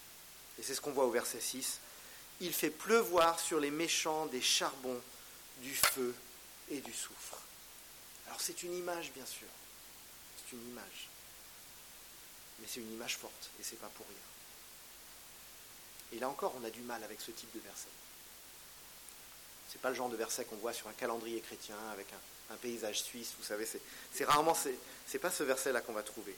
Et 0.58 0.62
c'est 0.62 0.74
ce 0.74 0.80
qu'on 0.80 0.92
voit 0.92 1.06
au 1.06 1.10
verset 1.10 1.40
6. 1.40 1.78
Il 2.40 2.52
fait 2.52 2.70
pleuvoir 2.70 3.38
sur 3.38 3.60
les 3.60 3.70
méchants 3.70 4.26
des 4.26 4.42
charbons, 4.42 5.00
du 5.58 5.74
feu 5.74 6.14
et 6.70 6.80
du 6.80 6.92
soufre. 6.92 7.38
Alors 8.26 8.40
c'est 8.40 8.62
une 8.62 8.74
image, 8.74 9.12
bien 9.12 9.26
sûr. 9.26 9.48
C'est 10.36 10.56
une 10.56 10.68
image. 10.68 11.08
Mais 12.58 12.66
c'est 12.68 12.80
une 12.80 12.92
image 12.92 13.16
forte, 13.16 13.50
et 13.60 13.62
c'est 13.62 13.78
pas 13.78 13.88
pour 13.88 14.06
rien. 14.06 14.16
Et 16.12 16.18
là 16.18 16.28
encore, 16.28 16.54
on 16.60 16.64
a 16.64 16.70
du 16.70 16.80
mal 16.80 17.02
avec 17.04 17.20
ce 17.20 17.30
type 17.30 17.52
de 17.54 17.60
verset. 17.60 17.88
C'est 19.70 19.80
pas 19.80 19.90
le 19.90 19.94
genre 19.94 20.08
de 20.08 20.16
verset 20.16 20.44
qu'on 20.44 20.56
voit 20.56 20.72
sur 20.72 20.88
un 20.88 20.92
calendrier 20.92 21.40
chrétien 21.40 21.76
avec 21.92 22.06
un, 22.12 22.56
paysage 22.56 23.02
suisse, 23.02 23.34
vous 23.38 23.44
savez, 23.44 23.68
c'est 24.12 24.24
rarement, 24.24 24.56
c'est 25.06 25.18
pas 25.18 25.30
ce 25.30 25.42
verset-là 25.42 25.82
qu'on 25.82 25.92
va 25.92 26.02
trouver. 26.02 26.34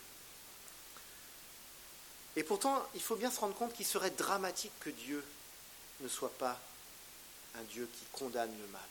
Et 2.34 2.42
pourtant, 2.42 2.84
il 2.94 3.00
faut 3.00 3.14
bien 3.14 3.30
se 3.30 3.38
rendre 3.38 3.54
compte 3.54 3.72
qu'il 3.74 3.86
serait 3.86 4.10
dramatique 4.10 4.72
que 4.80 4.90
Dieu 4.90 5.24
ne 6.00 6.08
soit 6.08 6.36
pas 6.38 6.58
un 7.56 7.62
Dieu 7.62 7.88
qui 7.92 8.04
condamne 8.12 8.50
le 8.60 8.66
mal. 8.68 8.82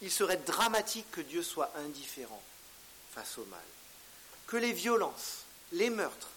Il 0.00 0.10
serait 0.10 0.36
dramatique 0.36 1.10
que 1.10 1.20
Dieu 1.20 1.42
soit 1.42 1.72
indifférent 1.76 2.42
face 3.12 3.38
au 3.38 3.44
mal. 3.46 3.60
Que 4.46 4.56
les 4.56 4.72
violences, 4.72 5.44
les 5.72 5.90
meurtres, 5.90 6.30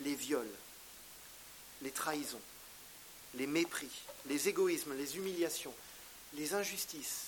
les 0.00 0.14
viols, 0.14 0.50
les 1.82 1.92
trahisons, 1.92 2.40
les 3.34 3.46
mépris, 3.46 3.90
les 4.26 4.48
égoïsmes, 4.48 4.94
les 4.94 5.16
humiliations, 5.16 5.74
les 6.34 6.54
injustices, 6.54 7.26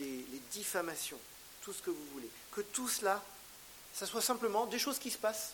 les, 0.00 0.24
diffamations, 0.52 1.18
tout 1.62 1.72
ce 1.72 1.82
que 1.82 1.90
vous 1.90 2.06
voulez, 2.12 2.28
que 2.52 2.60
tout 2.60 2.88
cela, 2.88 3.22
ça 3.92 4.06
soit 4.06 4.22
simplement 4.22 4.66
des 4.66 4.78
choses 4.78 4.98
qui 4.98 5.10
se 5.10 5.18
passent, 5.18 5.52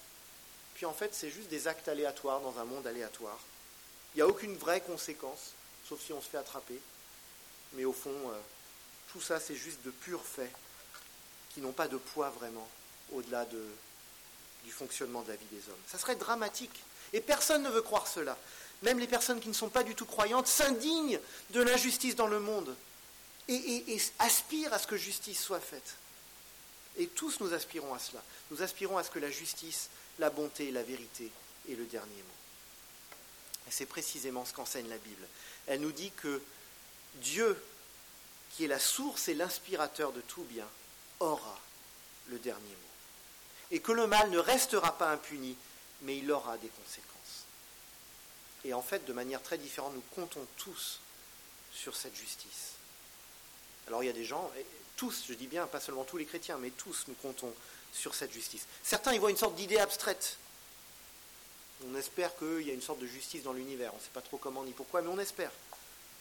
puis 0.74 0.86
en 0.86 0.92
fait 0.92 1.14
c'est 1.14 1.30
juste 1.30 1.48
des 1.48 1.68
actes 1.68 1.88
aléatoires 1.88 2.40
dans 2.40 2.58
un 2.58 2.64
monde 2.64 2.86
aléatoire. 2.86 3.38
Il 4.14 4.18
n'y 4.18 4.22
a 4.22 4.26
aucune 4.26 4.56
vraie 4.56 4.80
conséquence, 4.80 5.52
sauf 5.88 6.00
si 6.00 6.12
on 6.12 6.20
se 6.20 6.28
fait 6.28 6.38
attraper, 6.38 6.80
mais 7.74 7.84
au 7.84 7.92
fond, 7.92 8.10
euh, 8.10 8.38
tout 9.12 9.20
ça 9.20 9.40
c'est 9.40 9.56
juste 9.56 9.82
de 9.82 9.90
purs 9.90 10.24
faits 10.24 10.52
qui 11.54 11.60
n'ont 11.60 11.72
pas 11.72 11.88
de 11.88 11.96
poids 11.96 12.30
vraiment 12.30 12.68
au-delà 13.12 13.44
de, 13.44 13.64
du 14.64 14.70
fonctionnement 14.70 15.22
de 15.22 15.28
la 15.28 15.36
vie 15.36 15.46
des 15.50 15.68
hommes. 15.68 15.80
Ça 15.86 15.98
serait 15.98 16.16
dramatique. 16.16 16.82
Et 17.12 17.20
personne 17.20 17.62
ne 17.62 17.70
veut 17.70 17.82
croire 17.82 18.06
cela. 18.06 18.36
Même 18.82 18.98
les 18.98 19.06
personnes 19.06 19.40
qui 19.40 19.48
ne 19.48 19.54
sont 19.54 19.68
pas 19.68 19.82
du 19.82 19.94
tout 19.94 20.06
croyantes 20.06 20.46
s'indignent 20.46 21.20
de 21.50 21.62
l'injustice 21.62 22.16
dans 22.16 22.26
le 22.26 22.40
monde 22.40 22.74
et, 23.48 24.00
aspirent 24.18 24.72
à 24.72 24.78
ce 24.78 24.86
que 24.86 24.96
justice 24.96 25.40
soit 25.40 25.60
faite. 25.60 25.96
Et 26.96 27.06
tous 27.06 27.40
nous 27.40 27.52
aspirons 27.52 27.94
à 27.94 27.98
cela. 27.98 28.22
Nous 28.50 28.62
aspirons 28.62 28.98
à 28.98 29.04
ce 29.04 29.10
que 29.10 29.18
la 29.18 29.30
justice, 29.30 29.90
la 30.18 30.30
bonté 30.30 30.70
la 30.70 30.82
vérité 30.82 31.30
aient 31.68 31.74
le 31.74 31.84
dernier 31.84 32.14
mot. 32.14 32.40
Et 33.68 33.70
c'est 33.70 33.86
précisément 33.86 34.44
ce 34.44 34.52
qu'enseigne 34.52 34.88
la 34.88 34.98
Bible. 34.98 35.26
Elle 35.66 35.80
nous 35.80 35.92
dit 35.92 36.10
que 36.16 36.42
Dieu, 37.16 37.62
qui 38.52 38.64
est 38.64 38.68
la 38.68 38.80
source 38.80 39.28
et 39.28 39.34
l'inspirateur 39.34 40.12
de 40.12 40.20
tout 40.22 40.44
bien, 40.44 40.66
aura 41.20 41.60
le 42.28 42.38
dernier 42.38 42.60
mot. 42.62 42.76
Et 43.70 43.80
que 43.80 43.92
le 43.92 44.06
mal 44.06 44.30
ne 44.30 44.38
restera 44.38 44.96
pas 44.96 45.10
impuni, 45.12 45.56
mais 46.02 46.18
il 46.18 46.30
aura 46.32 46.56
des 46.56 46.68
conséquences. 46.68 47.19
Et 48.64 48.74
en 48.74 48.82
fait, 48.82 49.04
de 49.06 49.12
manière 49.12 49.42
très 49.42 49.58
différente, 49.58 49.94
nous 49.94 50.02
comptons 50.14 50.46
tous 50.56 51.00
sur 51.72 51.96
cette 51.96 52.14
justice. 52.14 52.74
Alors 53.86 54.02
il 54.02 54.06
y 54.06 54.10
a 54.10 54.14
des 54.14 54.24
gens, 54.24 54.50
tous, 54.96 55.24
je 55.28 55.34
dis 55.34 55.46
bien, 55.46 55.66
pas 55.66 55.80
seulement 55.80 56.04
tous 56.04 56.16
les 56.16 56.26
chrétiens, 56.26 56.58
mais 56.58 56.70
tous 56.70 57.04
nous 57.08 57.14
comptons 57.14 57.52
sur 57.92 58.14
cette 58.14 58.32
justice. 58.32 58.66
Certains 58.82 59.14
y 59.14 59.18
voient 59.18 59.30
une 59.30 59.36
sorte 59.36 59.54
d'idée 59.54 59.78
abstraite. 59.78 60.36
On 61.88 61.96
espère 61.96 62.36
qu'il 62.36 62.62
y 62.62 62.70
a 62.70 62.74
une 62.74 62.82
sorte 62.82 63.00
de 63.00 63.06
justice 63.06 63.42
dans 63.42 63.54
l'univers. 63.54 63.92
On 63.94 63.96
ne 63.96 64.02
sait 64.02 64.10
pas 64.12 64.20
trop 64.20 64.36
comment 64.36 64.62
ni 64.64 64.72
pourquoi, 64.72 65.00
mais 65.00 65.08
on 65.08 65.18
espère. 65.18 65.50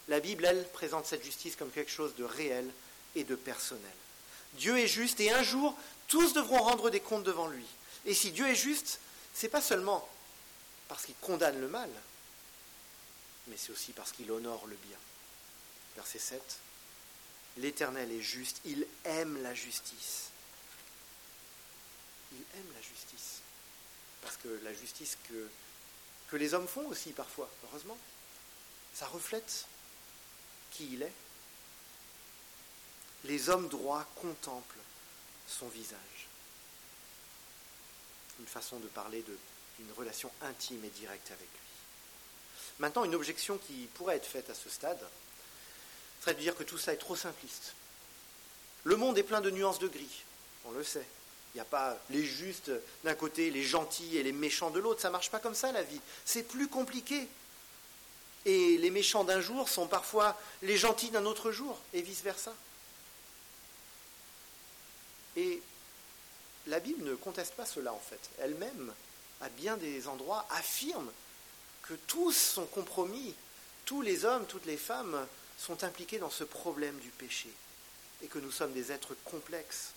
La 0.07 0.19
Bible, 0.19 0.45
elle, 0.45 0.67
présente 0.69 1.05
cette 1.05 1.23
justice 1.23 1.55
comme 1.55 1.69
quelque 1.69 1.91
chose 1.91 2.15
de 2.15 2.23
réel 2.23 2.69
et 3.15 3.23
de 3.23 3.35
personnel. 3.35 3.83
Dieu 4.53 4.77
est 4.79 4.87
juste 4.87 5.19
et 5.19 5.31
un 5.31 5.43
jour, 5.43 5.75
tous 6.07 6.33
devront 6.33 6.63
rendre 6.63 6.89
des 6.89 6.99
comptes 6.99 7.23
devant 7.23 7.47
lui. 7.47 7.65
Et 8.05 8.13
si 8.13 8.31
Dieu 8.31 8.47
est 8.47 8.55
juste, 8.55 8.99
c'est 9.33 9.49
pas 9.49 9.61
seulement 9.61 10.07
parce 10.87 11.05
qu'il 11.05 11.15
condamne 11.21 11.59
le 11.61 11.67
mal, 11.67 11.89
mais 13.49 13.57
c'est 13.57 13.71
aussi 13.71 13.91
parce 13.93 14.11
qu'il 14.11 14.31
honore 14.31 14.65
le 14.67 14.75
bien. 14.75 14.97
Verset 15.95 16.19
7. 16.19 16.59
L'Éternel 17.57 18.11
est 18.11 18.21
juste, 18.21 18.61
il 18.65 18.85
aime 19.03 19.41
la 19.41 19.53
justice. 19.53 20.29
Il 22.31 22.41
aime 22.55 22.73
la 22.73 22.81
justice. 22.81 23.41
Parce 24.21 24.37
que 24.37 24.47
la 24.63 24.73
justice 24.73 25.17
que, 25.27 25.49
que 26.29 26.37
les 26.37 26.53
hommes 26.53 26.67
font 26.67 26.87
aussi 26.87 27.11
parfois, 27.11 27.49
heureusement, 27.65 27.97
ça 28.93 29.07
reflète 29.07 29.65
qui 30.71 30.93
il 30.93 31.01
est. 31.01 31.13
Les 33.25 33.49
hommes 33.49 33.67
droits 33.67 34.07
contemplent 34.15 34.79
son 35.47 35.67
visage. 35.67 36.27
Une 38.39 38.47
façon 38.47 38.79
de 38.79 38.87
parler 38.87 39.23
d'une 39.77 39.91
relation 39.93 40.31
intime 40.41 40.85
et 40.85 40.89
directe 40.89 41.31
avec 41.31 41.49
lui. 41.49 41.68
Maintenant, 42.79 43.03
une 43.03 43.15
objection 43.15 43.57
qui 43.57 43.87
pourrait 43.95 44.15
être 44.15 44.25
faite 44.25 44.49
à 44.49 44.55
ce 44.55 44.69
stade 44.69 44.99
serait 46.21 46.33
de 46.33 46.39
dire 46.39 46.55
que 46.55 46.63
tout 46.63 46.77
ça 46.77 46.93
est 46.93 46.97
trop 46.97 47.15
simpliste. 47.15 47.73
Le 48.85 48.95
monde 48.95 49.17
est 49.17 49.23
plein 49.23 49.41
de 49.41 49.51
nuances 49.51 49.79
de 49.79 49.87
gris, 49.87 50.23
on 50.65 50.71
le 50.71 50.83
sait. 50.83 51.05
Il 51.53 51.57
n'y 51.57 51.61
a 51.61 51.65
pas 51.65 51.97
les 52.09 52.23
justes 52.23 52.71
d'un 53.03 53.15
côté, 53.15 53.49
les 53.49 53.63
gentils 53.63 54.17
et 54.17 54.23
les 54.23 54.31
méchants 54.31 54.69
de 54.69 54.79
l'autre. 54.79 55.01
Ça 55.01 55.07
ne 55.07 55.13
marche 55.13 55.31
pas 55.31 55.39
comme 55.39 55.55
ça 55.55 55.71
la 55.71 55.81
vie. 55.81 55.99
C'est 56.23 56.43
plus 56.43 56.67
compliqué. 56.67 57.27
Et 58.45 58.77
les 58.77 58.91
méchants 58.91 59.23
d'un 59.23 59.41
jour 59.41 59.67
sont 59.67 59.87
parfois 59.87 60.39
les 60.61 60.77
gentils 60.77 61.09
d'un 61.09 61.25
autre 61.25 61.51
jour, 61.51 61.77
et 61.93 62.01
vice-versa. 62.01 62.53
Et 65.35 65.61
la 66.67 66.79
Bible 66.79 67.03
ne 67.03 67.15
conteste 67.15 67.55
pas 67.55 67.65
cela 67.65 67.93
en 67.93 67.99
fait. 67.99 68.19
Elle-même, 68.39 68.93
à 69.41 69.49
bien 69.49 69.75
des 69.75 70.07
endroits, 70.07 70.45
affirme 70.51 71.11
que 71.89 71.95
tous 71.95 72.33
sont 72.33 72.67
compromis, 72.67 73.33
tous 73.85 74.03
les 74.03 74.23
hommes, 74.23 74.45
toutes 74.45 74.67
les 74.67 74.77
femmes 74.77 75.27
sont 75.57 75.83
impliqués 75.83 76.19
dans 76.19 76.29
ce 76.29 76.43
problème 76.43 76.95
du 76.99 77.09
péché, 77.09 77.49
et 78.21 78.27
que 78.27 78.37
nous 78.37 78.51
sommes 78.51 78.73
des 78.73 78.91
êtres 78.91 79.15
complexes, 79.25 79.89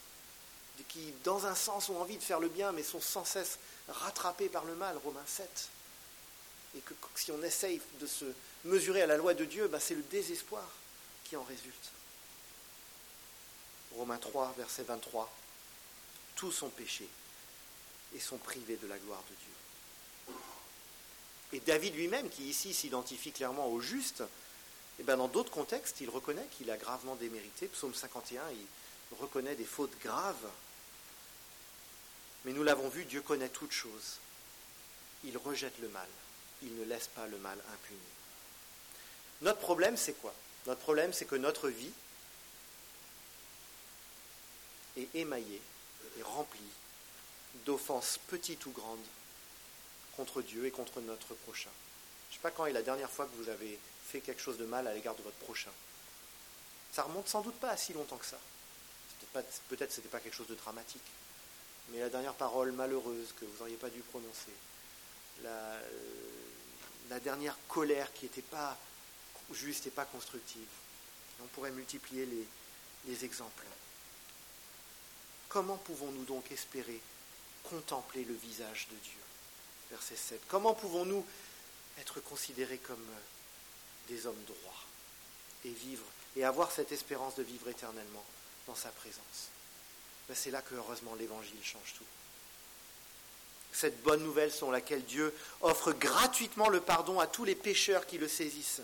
qui, 0.89 1.13
dans 1.23 1.45
un 1.45 1.55
sens, 1.55 1.91
ont 1.91 2.01
envie 2.01 2.17
de 2.17 2.23
faire 2.23 2.41
le 2.41 2.49
bien, 2.49 2.73
mais 2.73 2.83
sont 2.83 3.01
sans 3.01 3.27
cesse 3.27 3.59
rattrapés 3.89 4.49
par 4.49 4.65
le 4.65 4.75
mal, 4.75 4.97
Romains 5.05 5.21
7. 5.27 5.69
Et 6.77 6.81
que 6.81 6.95
si 7.15 7.31
on 7.31 7.43
essaye 7.43 7.81
de 8.01 8.07
se 8.07 8.25
mesurer 8.65 9.03
à 9.03 9.07
la 9.07 9.19
loi 9.19 9.35
de 9.35 9.45
Dieu, 9.45 9.69
ben 9.69 9.79
c'est 9.79 9.95
le 9.95 10.03
désespoir 10.05 10.67
qui 11.25 11.37
en 11.37 11.45
résulte. 11.45 11.93
Romains 13.97 14.19
3, 14.19 14.55
verset 14.57 14.85
23. 14.85 15.31
Tous 16.37 16.63
ont 16.63 16.71
péché 16.71 17.07
et 18.15 18.19
sont 18.19 18.39
privés 18.39 18.77
de 18.77 18.87
la 18.87 18.97
gloire 18.97 19.23
de 19.29 19.35
Dieu. 19.35 19.62
Et 21.53 21.61
David 21.61 21.95
lui-même, 21.95 22.29
qui 22.31 22.45
ici 22.45 22.73
s'identifie 22.73 23.33
clairement 23.33 23.69
au 23.69 23.81
juste, 23.81 24.23
eh 24.99 25.03
ben 25.03 25.17
dans 25.17 25.29
d'autres 25.29 25.51
contextes, 25.51 26.01
il 26.01 26.09
reconnaît 26.09 26.47
qu'il 26.57 26.71
a 26.71 26.77
gravement 26.77 27.17
démérité. 27.17 27.67
Psaume 27.69 27.95
51, 27.95 28.43
il 28.51 29.17
reconnaît 29.19 29.55
des 29.55 29.65
fautes 29.65 29.99
graves. 30.03 30.49
Mais 32.45 32.53
nous 32.53 32.63
l'avons 32.63 32.89
vu, 32.89 33.05
Dieu 33.05 33.21
connaît 33.21 33.49
toutes 33.49 33.73
choses. 33.73 34.19
Il 35.25 35.37
rejette 35.37 35.79
le 35.81 35.89
mal. 35.89 36.09
Il 36.63 36.75
ne 36.77 36.85
laisse 36.85 37.09
pas 37.09 37.27
le 37.27 37.39
mal 37.39 37.59
impuni. 37.73 37.99
Notre 39.43 39.61
problème, 39.61 39.97
c'est 39.97 40.15
quoi? 40.15 40.35
Notre 40.67 40.81
problème, 40.81 41.13
c'est 41.13 41.25
que 41.25 41.37
notre 41.37 41.69
vie 41.69 41.93
est 44.97 45.09
émaillée 45.15 45.61
et 46.19 46.23
remplie 46.23 46.61
d'offenses 47.67 48.19
petites 48.29 48.65
ou 48.67 48.71
grandes 48.71 49.05
contre 50.17 50.43
Dieu 50.43 50.67
et 50.67 50.71
contre 50.71 51.01
notre 51.01 51.35
prochain. 51.35 51.71
Je 52.31 52.35
ne 52.35 52.39
sais 52.39 52.43
pas 52.43 52.51
quand 52.51 52.67
est 52.67 52.73
la 52.73 52.83
dernière 52.83 53.11
fois 53.11 53.27
que 53.27 53.37
vous 53.37 53.49
avez 53.49 53.79
fait 54.07 54.21
quelque 54.21 54.41
chose 54.41 54.59
de 54.59 54.65
mal 54.65 54.87
à 54.87 54.95
l'égard 54.95 55.15
de 55.15 55.23
votre 55.23 55.37
prochain. 55.37 55.71
Ça 56.93 57.03
remonte 57.03 57.29
sans 57.29 57.41
doute 57.41 57.55
pas 57.57 57.71
à 57.71 57.77
si 57.77 57.93
longtemps 57.93 58.19
que 58.19 58.27
ça. 58.27 58.39
Peut-être 59.69 59.93
ce 59.93 59.99
n'était 59.99 60.11
pas 60.11 60.21
quelque 60.21 60.37
chose 60.37 60.49
de 60.49 60.55
dramatique. 60.55 61.03
Mais 61.89 62.01
la 62.01 62.09
dernière 62.09 62.35
parole 62.35 62.73
malheureuse 62.73 63.33
que 63.39 63.45
vous 63.45 63.59
n'auriez 63.59 63.77
pas 63.77 63.91
dû 63.91 64.01
prononcer, 64.01 64.53
la, 65.43 65.79
la 67.11 67.21
dernière 67.21 67.57
colère 67.69 68.13
qui 68.13 68.27
n'était 68.27 68.43
pas 68.43 68.77
juste 69.53 69.87
et 69.87 69.91
pas 69.91 70.05
constructive. 70.05 70.69
on 71.43 71.47
pourrait 71.49 71.71
multiplier 71.71 72.27
les 73.07 73.25
exemples. 73.25 73.65
Comment 75.49 75.77
pouvons-nous 75.77 76.25
donc 76.25 76.51
espérer 76.51 77.01
contempler 77.65 78.25
le 78.25 78.35
visage 78.35 78.89
de 78.91 78.97
Dieu? 78.97 79.19
Verset 79.93 80.17
7. 80.17 80.41
Comment 80.49 80.73
pouvons-nous 80.73 81.25
être 81.99 82.21
considérés 82.21 82.79
comme 82.79 83.07
des 84.09 84.27
hommes 84.27 84.43
droits 84.47 84.85
et 85.67 85.71
vivre 85.71 86.05
et 86.35 86.45
avoir 86.45 86.73
cette 86.73 86.93
espérance 86.93 87.35
de 87.35 87.43
vivre 87.43 87.69
éternellement 87.69 88.25
dans 88.67 88.75
sa 88.75 88.89
présence? 88.89 89.51
Ben, 90.29 90.35
C'est 90.35 90.51
là 90.51 90.63
que 90.63 90.75
heureusement 90.75 91.15
l'évangile 91.15 91.63
change 91.63 91.95
tout. 91.99 92.07
Cette 93.71 94.03
bonne 94.03 94.23
nouvelle 94.23 94.51
selon 94.51 94.71
laquelle 94.71 95.05
Dieu 95.05 95.35
offre 95.61 95.93
gratuitement 95.93 96.71
le 96.71 96.81
pardon 96.81 97.21
à 97.21 97.27
tous 97.27 97.45
les 97.45 97.55
pécheurs 97.55 98.07
qui 98.07 98.17
le 98.17 98.29
saisissent. 98.29 98.81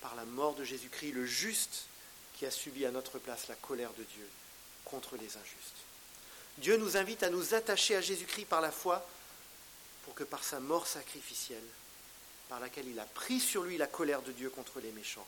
Par 0.00 0.14
la 0.14 0.24
mort 0.24 0.54
de 0.54 0.64
Jésus-Christ, 0.64 1.12
le 1.12 1.26
juste 1.26 1.84
qui 2.32 2.46
a 2.46 2.50
subi 2.50 2.86
à 2.86 2.90
notre 2.90 3.18
place 3.18 3.48
la 3.48 3.56
colère 3.56 3.92
de 3.92 4.04
Dieu 4.04 4.28
contre 4.86 5.16
les 5.16 5.36
injustes. 5.36 5.84
Dieu 6.58 6.78
nous 6.78 6.96
invite 6.96 7.22
à 7.22 7.30
nous 7.30 7.52
attacher 7.52 7.94
à 7.94 8.00
Jésus-Christ 8.00 8.46
par 8.46 8.62
la 8.62 8.72
foi 8.72 9.06
pour 10.08 10.14
que 10.14 10.24
par 10.24 10.42
sa 10.42 10.58
mort 10.58 10.86
sacrificielle, 10.86 11.68
par 12.48 12.60
laquelle 12.60 12.88
il 12.88 12.98
a 12.98 13.04
pris 13.04 13.40
sur 13.40 13.62
lui 13.62 13.76
la 13.76 13.86
colère 13.86 14.22
de 14.22 14.32
Dieu 14.32 14.48
contre 14.48 14.80
les 14.80 14.90
méchants, 14.92 15.26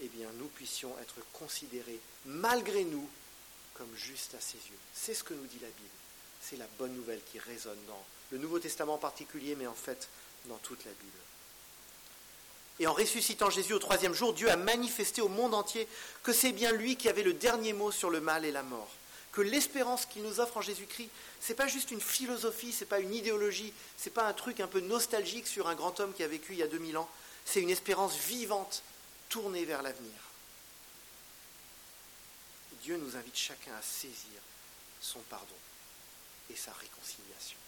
eh 0.00 0.08
bien 0.08 0.26
nous 0.38 0.46
puissions 0.46 0.96
être 1.02 1.16
considérés 1.34 2.00
malgré 2.24 2.84
nous 2.84 3.06
comme 3.74 3.94
justes 3.94 4.34
à 4.34 4.40
ses 4.40 4.56
yeux. 4.56 4.78
C'est 4.94 5.12
ce 5.12 5.22
que 5.22 5.34
nous 5.34 5.44
dit 5.44 5.58
la 5.60 5.68
Bible. 5.68 5.88
C'est 6.40 6.56
la 6.56 6.66
bonne 6.78 6.94
nouvelle 6.94 7.20
qui 7.30 7.38
résonne 7.38 7.76
dans 7.88 8.02
le 8.30 8.38
Nouveau 8.38 8.58
Testament 8.58 8.94
en 8.94 8.98
particulier, 8.98 9.54
mais 9.54 9.66
en 9.66 9.74
fait 9.74 10.08
dans 10.46 10.56
toute 10.56 10.82
la 10.86 10.92
Bible. 10.92 11.18
Et 12.78 12.86
en 12.86 12.94
ressuscitant 12.94 13.50
Jésus 13.50 13.74
au 13.74 13.78
troisième 13.78 14.14
jour, 14.14 14.32
Dieu 14.32 14.50
a 14.50 14.56
manifesté 14.56 15.20
au 15.20 15.28
monde 15.28 15.52
entier 15.52 15.86
que 16.22 16.32
c'est 16.32 16.52
bien 16.52 16.72
lui 16.72 16.96
qui 16.96 17.10
avait 17.10 17.22
le 17.22 17.34
dernier 17.34 17.74
mot 17.74 17.92
sur 17.92 18.08
le 18.08 18.22
mal 18.22 18.46
et 18.46 18.50
la 18.50 18.62
mort. 18.62 18.88
Que 19.32 19.40
l'espérance 19.40 20.06
qu'il 20.06 20.22
nous 20.22 20.40
offre 20.40 20.56
en 20.56 20.62
Jésus-Christ, 20.62 21.10
ce 21.40 21.48
n'est 21.48 21.56
pas 21.56 21.68
juste 21.68 21.90
une 21.90 22.00
philosophie, 22.00 22.72
ce 22.72 22.80
n'est 22.80 22.88
pas 22.88 22.98
une 22.98 23.14
idéologie, 23.14 23.72
ce 23.96 24.08
n'est 24.08 24.14
pas 24.14 24.26
un 24.26 24.32
truc 24.32 24.60
un 24.60 24.66
peu 24.66 24.80
nostalgique 24.80 25.46
sur 25.46 25.68
un 25.68 25.74
grand 25.74 26.00
homme 26.00 26.12
qui 26.12 26.22
a 26.22 26.28
vécu 26.28 26.52
il 26.52 26.58
y 26.58 26.62
a 26.62 26.68
2000 26.68 26.96
ans. 26.98 27.08
C'est 27.44 27.60
une 27.60 27.70
espérance 27.70 28.16
vivante, 28.16 28.82
tournée 29.28 29.64
vers 29.64 29.82
l'avenir. 29.82 30.12
Dieu 32.82 32.96
nous 32.96 33.16
invite 33.16 33.36
chacun 33.36 33.74
à 33.74 33.82
saisir 33.82 34.40
son 35.00 35.20
pardon 35.20 35.54
et 36.50 36.56
sa 36.56 36.72
réconciliation. 36.72 37.58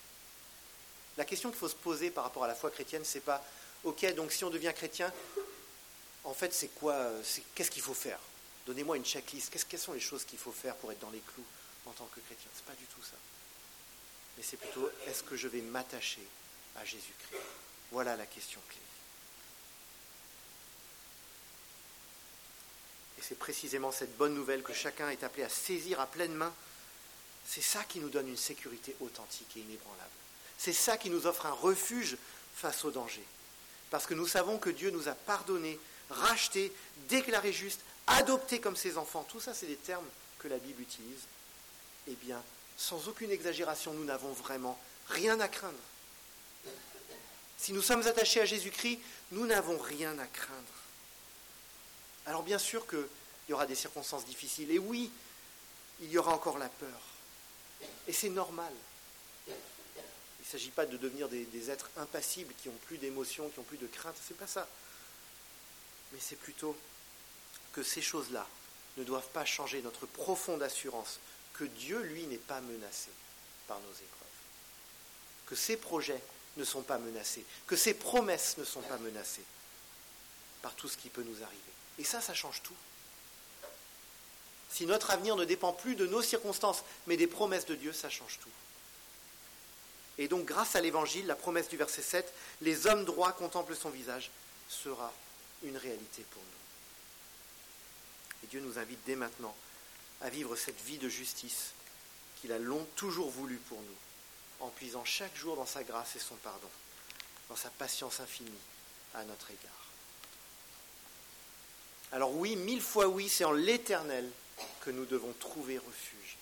La 1.16 1.24
question 1.24 1.50
qu'il 1.50 1.58
faut 1.58 1.68
se 1.68 1.76
poser 1.76 2.10
par 2.10 2.24
rapport 2.24 2.44
à 2.44 2.48
la 2.48 2.54
foi 2.54 2.70
chrétienne, 2.70 3.04
c'est 3.04 3.20
pas 3.20 3.44
ok, 3.84 4.14
donc 4.14 4.32
si 4.32 4.44
on 4.44 4.50
devient 4.50 4.72
chrétien, 4.74 5.12
en 6.24 6.34
fait, 6.34 6.54
c'est 6.54 6.68
quoi 6.68 7.10
Qu'est-ce 7.54 7.70
qu'il 7.70 7.82
faut 7.82 7.94
faire? 7.94 8.18
Donnez-moi 8.66 8.96
une 8.96 9.04
checklist. 9.04 9.50
Qu'est-ce, 9.50 9.66
quelles 9.66 9.80
sont 9.80 9.92
les 9.92 10.00
choses 10.00 10.24
qu'il 10.24 10.38
faut 10.38 10.52
faire 10.52 10.76
pour 10.76 10.92
être 10.92 11.00
dans 11.00 11.10
les 11.10 11.20
clous 11.20 11.44
en 11.86 11.92
tant 11.92 12.06
que 12.06 12.20
chrétien? 12.20 12.50
C'est 12.54 12.64
pas 12.64 12.74
du 12.74 12.84
tout 12.86 13.02
ça. 13.02 13.16
Mais 14.36 14.42
c'est 14.42 14.56
plutôt 14.56 14.88
est-ce 15.06 15.22
que 15.22 15.36
je 15.36 15.48
vais 15.48 15.60
m'attacher 15.60 16.26
à 16.76 16.84
Jésus-Christ? 16.84 17.42
Voilà 17.90 18.16
la 18.16 18.26
question 18.26 18.60
clé. 18.68 18.80
Et 23.18 23.22
c'est 23.22 23.38
précisément 23.38 23.92
cette 23.92 24.16
bonne 24.16 24.34
nouvelle 24.34 24.62
que 24.62 24.72
chacun 24.72 25.10
est 25.10 25.22
appelé 25.22 25.42
à 25.42 25.48
saisir 25.48 26.00
à 26.00 26.06
pleine 26.06 26.34
main. 26.34 26.52
C'est 27.46 27.62
ça 27.62 27.84
qui 27.84 27.98
nous 27.98 28.08
donne 28.08 28.28
une 28.28 28.36
sécurité 28.36 28.96
authentique 29.00 29.56
et 29.56 29.60
inébranlable. 29.60 30.10
C'est 30.56 30.72
ça 30.72 30.96
qui 30.96 31.10
nous 31.10 31.26
offre 31.26 31.46
un 31.46 31.52
refuge 31.52 32.16
face 32.54 32.84
au 32.84 32.90
danger 32.90 33.24
parce 33.92 34.06
que 34.06 34.14
nous 34.14 34.26
savons 34.26 34.58
que 34.58 34.70
Dieu 34.70 34.90
nous 34.90 35.08
a 35.08 35.14
pardonné, 35.14 35.78
racheté, 36.08 36.72
déclaré 37.10 37.52
juste, 37.52 37.82
adopté 38.06 38.60
comme 38.60 38.76
ses 38.76 38.98
enfants. 38.98 39.24
Tout 39.28 39.40
ça, 39.40 39.54
c'est 39.54 39.66
des 39.66 39.76
termes 39.76 40.08
que 40.38 40.48
la 40.48 40.58
Bible 40.58 40.82
utilise. 40.82 41.22
Eh 42.08 42.14
bien, 42.14 42.42
sans 42.76 43.08
aucune 43.08 43.30
exagération, 43.30 43.92
nous 43.92 44.04
n'avons 44.04 44.32
vraiment 44.32 44.78
rien 45.08 45.38
à 45.40 45.48
craindre. 45.48 45.78
Si 47.58 47.72
nous 47.72 47.82
sommes 47.82 48.06
attachés 48.06 48.40
à 48.40 48.44
Jésus-Christ, 48.44 48.98
nous 49.30 49.46
n'avons 49.46 49.78
rien 49.78 50.18
à 50.18 50.26
craindre. 50.26 50.72
Alors 52.26 52.42
bien 52.42 52.58
sûr 52.58 52.86
qu'il 52.86 53.06
y 53.48 53.52
aura 53.52 53.66
des 53.66 53.74
circonstances 53.74 54.24
difficiles. 54.24 54.70
Et 54.70 54.78
oui, 54.78 55.10
il 56.00 56.10
y 56.10 56.18
aura 56.18 56.32
encore 56.32 56.58
la 56.58 56.68
peur. 56.68 57.00
Et 58.08 58.12
c'est 58.12 58.28
normal. 58.28 58.72
Il 59.46 59.52
ne 59.52 60.50
s'agit 60.50 60.70
pas 60.70 60.86
de 60.86 60.96
devenir 60.96 61.28
des, 61.28 61.70
êtres 61.70 61.88
impassibles 61.96 62.52
qui 62.60 62.68
n'ont 62.68 62.78
plus 62.86 62.98
d'émotions, 62.98 63.48
qui 63.48 63.60
n'ont 63.60 63.64
plus 63.64 63.78
de 63.78 63.86
crainte, 63.86 64.16
c'est 64.26 64.36
pas 64.36 64.46
ça. 64.46 64.66
Mais 66.12 66.18
c'est 66.20 66.36
plutôt 66.36 66.76
que 67.72 67.82
ces 67.82 68.02
choses-là 68.02 68.46
ne 68.96 69.04
doivent 69.04 69.28
pas 69.28 69.44
changer 69.44 69.82
notre 69.82 70.06
profonde 70.06 70.62
assurance 70.62 71.18
que 71.54 71.64
Dieu, 71.64 72.00
lui, 72.02 72.26
n'est 72.26 72.36
pas 72.36 72.60
menacé 72.60 73.10
par 73.66 73.78
nos 73.80 73.92
épreuves. 73.92 74.08
Que 75.46 75.54
ses 75.54 75.76
projets 75.76 76.22
ne 76.56 76.64
sont 76.64 76.82
pas 76.82 76.98
menacés, 76.98 77.44
que 77.66 77.76
ses 77.76 77.94
promesses 77.94 78.56
ne 78.58 78.64
sont 78.64 78.82
pas 78.82 78.98
menacées 78.98 79.44
par 80.60 80.74
tout 80.74 80.88
ce 80.88 80.96
qui 80.96 81.08
peut 81.08 81.22
nous 81.22 81.42
arriver. 81.42 81.60
Et 81.98 82.04
ça, 82.04 82.20
ça 82.20 82.34
change 82.34 82.62
tout. 82.62 82.76
Si 84.70 84.86
notre 84.86 85.10
avenir 85.10 85.36
ne 85.36 85.44
dépend 85.44 85.72
plus 85.72 85.96
de 85.96 86.06
nos 86.06 86.22
circonstances, 86.22 86.82
mais 87.06 87.16
des 87.16 87.26
promesses 87.26 87.66
de 87.66 87.74
Dieu, 87.74 87.92
ça 87.92 88.08
change 88.08 88.38
tout. 88.40 88.50
Et 90.18 90.28
donc, 90.28 90.44
grâce 90.44 90.76
à 90.76 90.80
l'évangile, 90.80 91.26
la 91.26 91.36
promesse 91.36 91.68
du 91.68 91.76
verset 91.76 92.02
7, 92.02 92.32
les 92.60 92.86
hommes 92.86 93.04
droits 93.04 93.32
contemplent 93.32 93.76
son 93.76 93.90
visage, 93.90 94.30
sera 94.68 95.12
une 95.62 95.76
réalité 95.76 96.24
pour 96.30 96.42
nous. 96.42 96.61
Et 98.42 98.46
Dieu 98.46 98.60
nous 98.60 98.78
invite 98.78 99.00
dès 99.04 99.16
maintenant 99.16 99.54
à 100.20 100.30
vivre 100.30 100.56
cette 100.56 100.80
vie 100.82 100.98
de 100.98 101.08
justice 101.08 101.72
qu'il 102.40 102.52
a 102.52 102.58
long, 102.58 102.84
toujours 102.96 103.30
voulu 103.30 103.56
pour 103.56 103.80
nous, 103.80 104.66
en 104.66 104.68
puisant 104.70 105.04
chaque 105.04 105.36
jour 105.36 105.56
dans 105.56 105.66
sa 105.66 105.84
grâce 105.84 106.16
et 106.16 106.20
son 106.20 106.36
pardon, 106.36 106.70
dans 107.48 107.56
sa 107.56 107.70
patience 107.70 108.20
infinie 108.20 108.50
à 109.14 109.24
notre 109.24 109.50
égard. 109.50 109.82
Alors 112.12 112.34
oui, 112.34 112.56
mille 112.56 112.82
fois 112.82 113.08
oui, 113.08 113.28
c'est 113.28 113.44
en 113.44 113.52
l'éternel 113.52 114.30
que 114.80 114.90
nous 114.90 115.06
devons 115.06 115.32
trouver 115.34 115.78
refuge. 115.78 116.36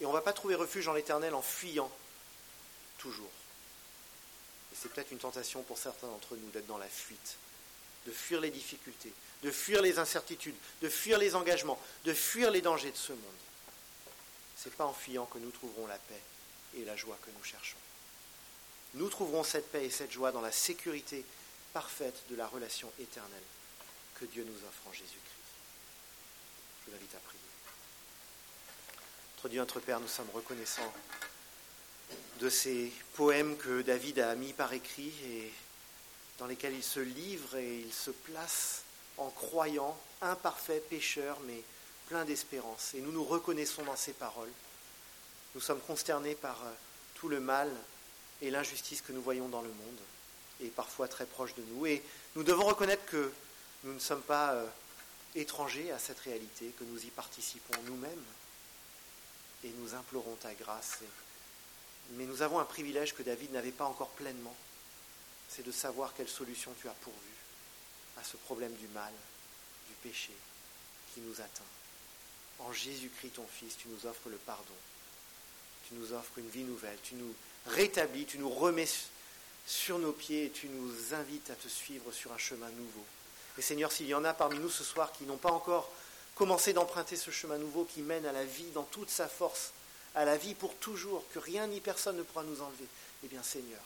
Et 0.00 0.06
on 0.06 0.10
ne 0.10 0.14
va 0.14 0.20
pas 0.22 0.32
trouver 0.32 0.54
refuge 0.54 0.88
en 0.88 0.92
l'éternel 0.92 1.34
en 1.34 1.42
fuyant 1.42 1.90
toujours. 2.98 3.30
Et 4.72 4.76
c'est 4.76 4.88
peut-être 4.90 5.10
une 5.10 5.18
tentation 5.18 5.62
pour 5.62 5.78
certains 5.78 6.06
d'entre 6.06 6.36
nous 6.36 6.50
d'être 6.50 6.66
dans 6.66 6.78
la 6.78 6.88
fuite, 6.88 7.36
de 8.06 8.12
fuir 8.12 8.40
les 8.40 8.50
difficultés, 8.50 9.12
de 9.42 9.50
fuir 9.50 9.82
les 9.82 9.98
incertitudes, 9.98 10.54
de 10.80 10.88
fuir 10.88 11.18
les 11.18 11.34
engagements, 11.34 11.80
de 12.04 12.14
fuir 12.14 12.50
les 12.50 12.60
dangers 12.60 12.92
de 12.92 12.96
ce 12.96 13.12
monde. 13.12 13.20
Ce 14.56 14.68
n'est 14.68 14.74
pas 14.74 14.86
en 14.86 14.92
fuyant 14.92 15.26
que 15.26 15.38
nous 15.38 15.50
trouverons 15.50 15.86
la 15.86 15.98
paix 15.98 16.22
et 16.78 16.84
la 16.84 16.96
joie 16.96 17.18
que 17.24 17.30
nous 17.36 17.44
cherchons. 17.44 17.76
Nous 18.94 19.08
trouverons 19.08 19.44
cette 19.44 19.70
paix 19.70 19.84
et 19.84 19.90
cette 19.90 20.12
joie 20.12 20.32
dans 20.32 20.40
la 20.40 20.52
sécurité 20.52 21.24
parfaite 21.72 22.22
de 22.30 22.36
la 22.36 22.46
relation 22.46 22.90
éternelle 22.98 23.42
que 24.14 24.24
Dieu 24.24 24.44
nous 24.44 24.66
offre 24.66 24.88
en 24.88 24.92
Jésus-Christ. 24.92 25.20
Je 26.84 26.90
vous 26.90 26.96
invite 26.96 27.14
à 27.14 27.18
prier. 27.18 27.40
Notre 29.36 29.48
Dieu, 29.48 29.60
notre 29.60 29.80
Père, 29.80 30.00
nous 30.00 30.08
sommes 30.08 30.30
reconnaissants 30.32 30.94
de 32.40 32.48
ces 32.48 32.92
poèmes 33.14 33.56
que 33.56 33.82
David 33.82 34.20
a 34.20 34.34
mis 34.34 34.52
par 34.52 34.72
écrit 34.72 35.12
et 35.24 35.52
dans 36.38 36.46
lesquels 36.46 36.74
il 36.74 36.82
se 36.82 37.00
livre 37.00 37.56
et 37.56 37.80
il 37.80 37.92
se 37.92 38.10
place 38.10 38.82
en 39.18 39.30
croyant, 39.30 39.96
imparfait, 40.20 40.82
pécheur, 40.90 41.38
mais 41.46 41.62
plein 42.08 42.24
d'espérance. 42.24 42.94
Et 42.94 43.00
nous 43.00 43.12
nous 43.12 43.24
reconnaissons 43.24 43.84
dans 43.84 43.96
ces 43.96 44.12
paroles. 44.12 44.50
Nous 45.54 45.60
sommes 45.60 45.80
consternés 45.80 46.34
par 46.34 46.62
euh, 46.64 46.72
tout 47.14 47.28
le 47.28 47.40
mal 47.40 47.70
et 48.42 48.50
l'injustice 48.50 49.00
que 49.00 49.12
nous 49.12 49.22
voyons 49.22 49.48
dans 49.48 49.62
le 49.62 49.68
monde, 49.68 50.00
et 50.60 50.68
parfois 50.68 51.08
très 51.08 51.24
proche 51.24 51.54
de 51.54 51.62
nous. 51.68 51.86
Et 51.86 52.02
nous 52.34 52.42
devons 52.42 52.64
reconnaître 52.64 53.06
que 53.06 53.32
nous 53.84 53.94
ne 53.94 53.98
sommes 53.98 54.22
pas 54.22 54.52
euh, 54.52 54.66
étrangers 55.34 55.90
à 55.92 55.98
cette 55.98 56.20
réalité, 56.20 56.72
que 56.78 56.84
nous 56.84 57.04
y 57.04 57.10
participons 57.10 57.80
nous-mêmes, 57.86 58.24
et 59.64 59.70
nous 59.78 59.94
implorons 59.94 60.34
ta 60.36 60.52
grâce. 60.54 60.98
Mais 62.12 62.24
nous 62.24 62.42
avons 62.42 62.60
un 62.60 62.64
privilège 62.64 63.14
que 63.14 63.22
David 63.22 63.52
n'avait 63.52 63.72
pas 63.72 63.86
encore 63.86 64.10
pleinement, 64.10 64.54
c'est 65.48 65.64
de 65.64 65.72
savoir 65.72 66.14
quelle 66.14 66.28
solution 66.28 66.74
tu 66.80 66.88
as 66.88 66.94
pourvu 67.02 67.30
à 68.18 68.24
ce 68.24 68.36
problème 68.36 68.74
du 68.74 68.88
mal, 68.88 69.12
du 69.88 69.94
péché 70.02 70.32
qui 71.12 71.20
nous 71.20 71.40
atteint. 71.40 71.64
En 72.58 72.72
Jésus-Christ, 72.72 73.34
ton 73.34 73.46
Fils, 73.46 73.76
tu 73.76 73.88
nous 73.88 74.06
offres 74.06 74.28
le 74.28 74.36
pardon, 74.36 74.74
tu 75.88 75.94
nous 75.94 76.12
offres 76.12 76.38
une 76.38 76.48
vie 76.48 76.64
nouvelle, 76.64 76.98
tu 77.02 77.14
nous 77.14 77.34
rétablis, 77.66 78.26
tu 78.26 78.38
nous 78.38 78.50
remets 78.50 78.88
sur 79.66 79.98
nos 79.98 80.12
pieds 80.12 80.46
et 80.46 80.50
tu 80.50 80.68
nous 80.68 81.14
invites 81.14 81.50
à 81.50 81.54
te 81.54 81.68
suivre 81.68 82.12
sur 82.12 82.32
un 82.32 82.38
chemin 82.38 82.70
nouveau. 82.70 83.04
Et 83.58 83.62
Seigneur, 83.62 83.92
s'il 83.92 84.06
y 84.06 84.14
en 84.14 84.24
a 84.24 84.34
parmi 84.34 84.58
nous 84.58 84.70
ce 84.70 84.84
soir 84.84 85.12
qui 85.12 85.24
n'ont 85.24 85.36
pas 85.36 85.50
encore 85.50 85.90
commencé 86.34 86.72
d'emprunter 86.72 87.16
ce 87.16 87.30
chemin 87.30 87.58
nouveau 87.58 87.84
qui 87.84 88.02
mène 88.02 88.26
à 88.26 88.32
la 88.32 88.44
vie 88.44 88.70
dans 88.74 88.84
toute 88.84 89.10
sa 89.10 89.28
force, 89.28 89.72
à 90.14 90.24
la 90.24 90.36
vie 90.36 90.54
pour 90.54 90.74
toujours, 90.76 91.24
que 91.32 91.38
rien 91.38 91.66
ni 91.66 91.80
personne 91.80 92.16
ne 92.16 92.22
pourra 92.22 92.44
nous 92.44 92.60
enlever, 92.60 92.86
eh 93.24 93.28
bien 93.28 93.42
Seigneur, 93.42 93.80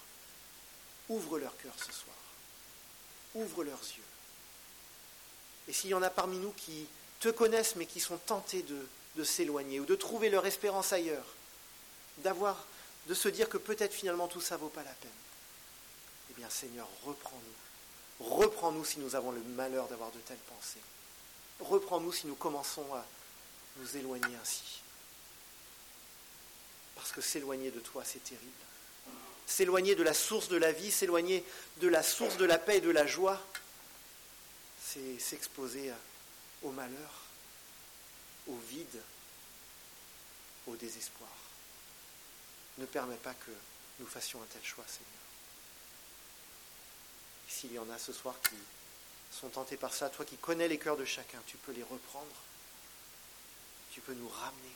ouvre 1.10 1.38
leur 1.38 1.56
cœur 1.58 1.74
ce 1.76 1.92
soir, 1.92 2.16
ouvre 3.34 3.64
leurs 3.64 3.82
yeux. 3.82 4.02
Et 5.68 5.72
s'il 5.72 5.90
y 5.90 5.94
en 5.94 6.02
a 6.02 6.10
parmi 6.10 6.38
nous 6.38 6.52
qui 6.52 6.86
te 7.20 7.28
connaissent 7.28 7.76
mais 7.76 7.86
qui 7.86 8.00
sont 8.00 8.16
tentés 8.16 8.62
de, 8.62 8.88
de 9.16 9.24
s'éloigner 9.24 9.80
ou 9.80 9.84
de 9.84 9.94
trouver 9.94 10.30
leur 10.30 10.46
espérance 10.46 10.92
ailleurs, 10.92 11.26
d'avoir, 12.18 12.64
de 13.06 13.14
se 13.14 13.28
dire 13.28 13.48
que 13.48 13.58
peut-être 13.58 13.92
finalement 13.92 14.28
tout 14.28 14.40
ça 14.40 14.56
vaut 14.56 14.68
pas 14.68 14.84
la 14.84 14.92
peine. 14.92 15.10
Eh 16.30 16.34
bien 16.34 16.48
Seigneur, 16.48 16.88
reprends-nous. 17.04 18.26
Reprends-nous 18.26 18.84
si 18.84 19.00
nous 19.00 19.16
avons 19.16 19.32
le 19.32 19.42
malheur 19.42 19.88
d'avoir 19.88 20.10
de 20.12 20.18
telles 20.18 20.36
pensées. 20.38 20.80
Reprends-nous 21.60 22.12
si 22.12 22.26
nous 22.26 22.34
commençons 22.34 22.94
à 22.94 23.04
nous 23.76 23.96
éloigner 23.96 24.36
ainsi. 24.40 24.82
Parce 26.94 27.12
que 27.12 27.20
s'éloigner 27.20 27.70
de 27.70 27.80
toi, 27.80 28.04
c'est 28.04 28.22
terrible. 28.22 28.52
S'éloigner 29.50 29.96
de 29.96 30.04
la 30.04 30.14
source 30.14 30.48
de 30.48 30.56
la 30.56 30.70
vie, 30.70 30.92
s'éloigner 30.92 31.44
de 31.78 31.88
la 31.88 32.04
source 32.04 32.36
de 32.36 32.44
la 32.44 32.56
paix 32.56 32.76
et 32.76 32.80
de 32.80 32.88
la 32.88 33.04
joie, 33.04 33.44
c'est 34.80 35.18
s'exposer 35.18 35.92
au 36.62 36.70
malheur, 36.70 37.10
au 38.46 38.56
vide, 38.68 39.02
au 40.68 40.76
désespoir. 40.76 41.30
Ne 42.78 42.86
permets 42.86 43.16
pas 43.16 43.34
que 43.34 43.50
nous 43.98 44.06
fassions 44.06 44.40
un 44.40 44.46
tel 44.46 44.62
choix, 44.64 44.84
Seigneur. 44.86 45.10
S'il 47.48 47.72
y 47.72 47.78
en 47.80 47.90
a 47.90 47.98
ce 47.98 48.12
soir 48.12 48.36
qui 48.48 48.56
sont 49.32 49.48
tentés 49.48 49.76
par 49.76 49.92
ça, 49.92 50.10
toi 50.10 50.24
qui 50.24 50.36
connais 50.36 50.68
les 50.68 50.78
cœurs 50.78 50.96
de 50.96 51.04
chacun, 51.04 51.42
tu 51.48 51.56
peux 51.56 51.72
les 51.72 51.82
reprendre, 51.82 52.36
tu 53.90 54.00
peux 54.00 54.14
nous 54.14 54.28
ramener, 54.28 54.74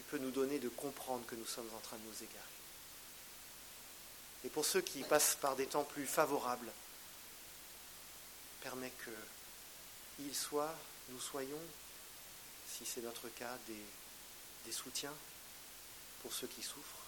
tu 0.00 0.16
peux 0.16 0.18
nous 0.18 0.30
donner 0.30 0.58
de 0.58 0.70
comprendre 0.70 1.26
que 1.26 1.34
nous 1.34 1.44
sommes 1.44 1.68
en 1.74 1.80
train 1.80 1.98
de 1.98 2.02
nous 2.04 2.22
égarer. 2.22 2.40
Et 4.44 4.48
pour 4.48 4.64
ceux 4.64 4.80
qui 4.80 5.02
passent 5.02 5.36
par 5.38 5.56
des 5.56 5.66
temps 5.66 5.84
plus 5.84 6.06
favorables, 6.06 6.72
permets 8.62 8.92
que 9.04 9.10
il 10.20 10.32
nous 11.10 11.20
soyons, 11.20 11.60
si 12.66 12.86
c'est 12.86 13.02
notre 13.02 13.28
cas, 13.28 13.58
des 14.64 14.72
soutiens 14.72 15.12
pour 16.22 16.32
ceux 16.32 16.46
qui 16.46 16.62
souffrent, 16.62 17.04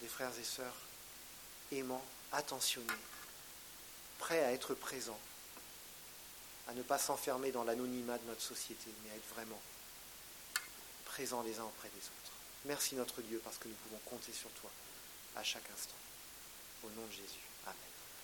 des 0.00 0.08
frères 0.08 0.36
et 0.40 0.44
sœurs 0.44 0.76
aimants, 1.70 2.04
attentionnés, 2.32 2.86
prêts 4.18 4.42
à 4.42 4.52
être 4.52 4.74
présents, 4.74 5.20
à 6.66 6.74
ne 6.74 6.82
pas 6.82 6.98
s'enfermer 6.98 7.52
dans 7.52 7.62
l'anonymat 7.62 8.18
de 8.18 8.26
notre 8.26 8.42
société, 8.42 8.90
mais 9.04 9.10
à 9.12 9.14
être 9.14 9.34
vraiment 9.34 9.60
présents 11.10 11.42
les 11.42 11.58
uns 11.58 11.64
auprès 11.64 11.88
des 11.88 11.98
autres. 11.98 12.32
Merci 12.66 12.94
notre 12.94 13.20
Dieu 13.22 13.40
parce 13.42 13.58
que 13.58 13.66
nous 13.66 13.74
pouvons 13.74 14.00
compter 14.04 14.32
sur 14.32 14.50
toi 14.50 14.70
à 15.34 15.42
chaque 15.42 15.68
instant. 15.74 15.98
Au 16.84 16.90
nom 16.90 17.06
de 17.06 17.12
Jésus. 17.12 17.49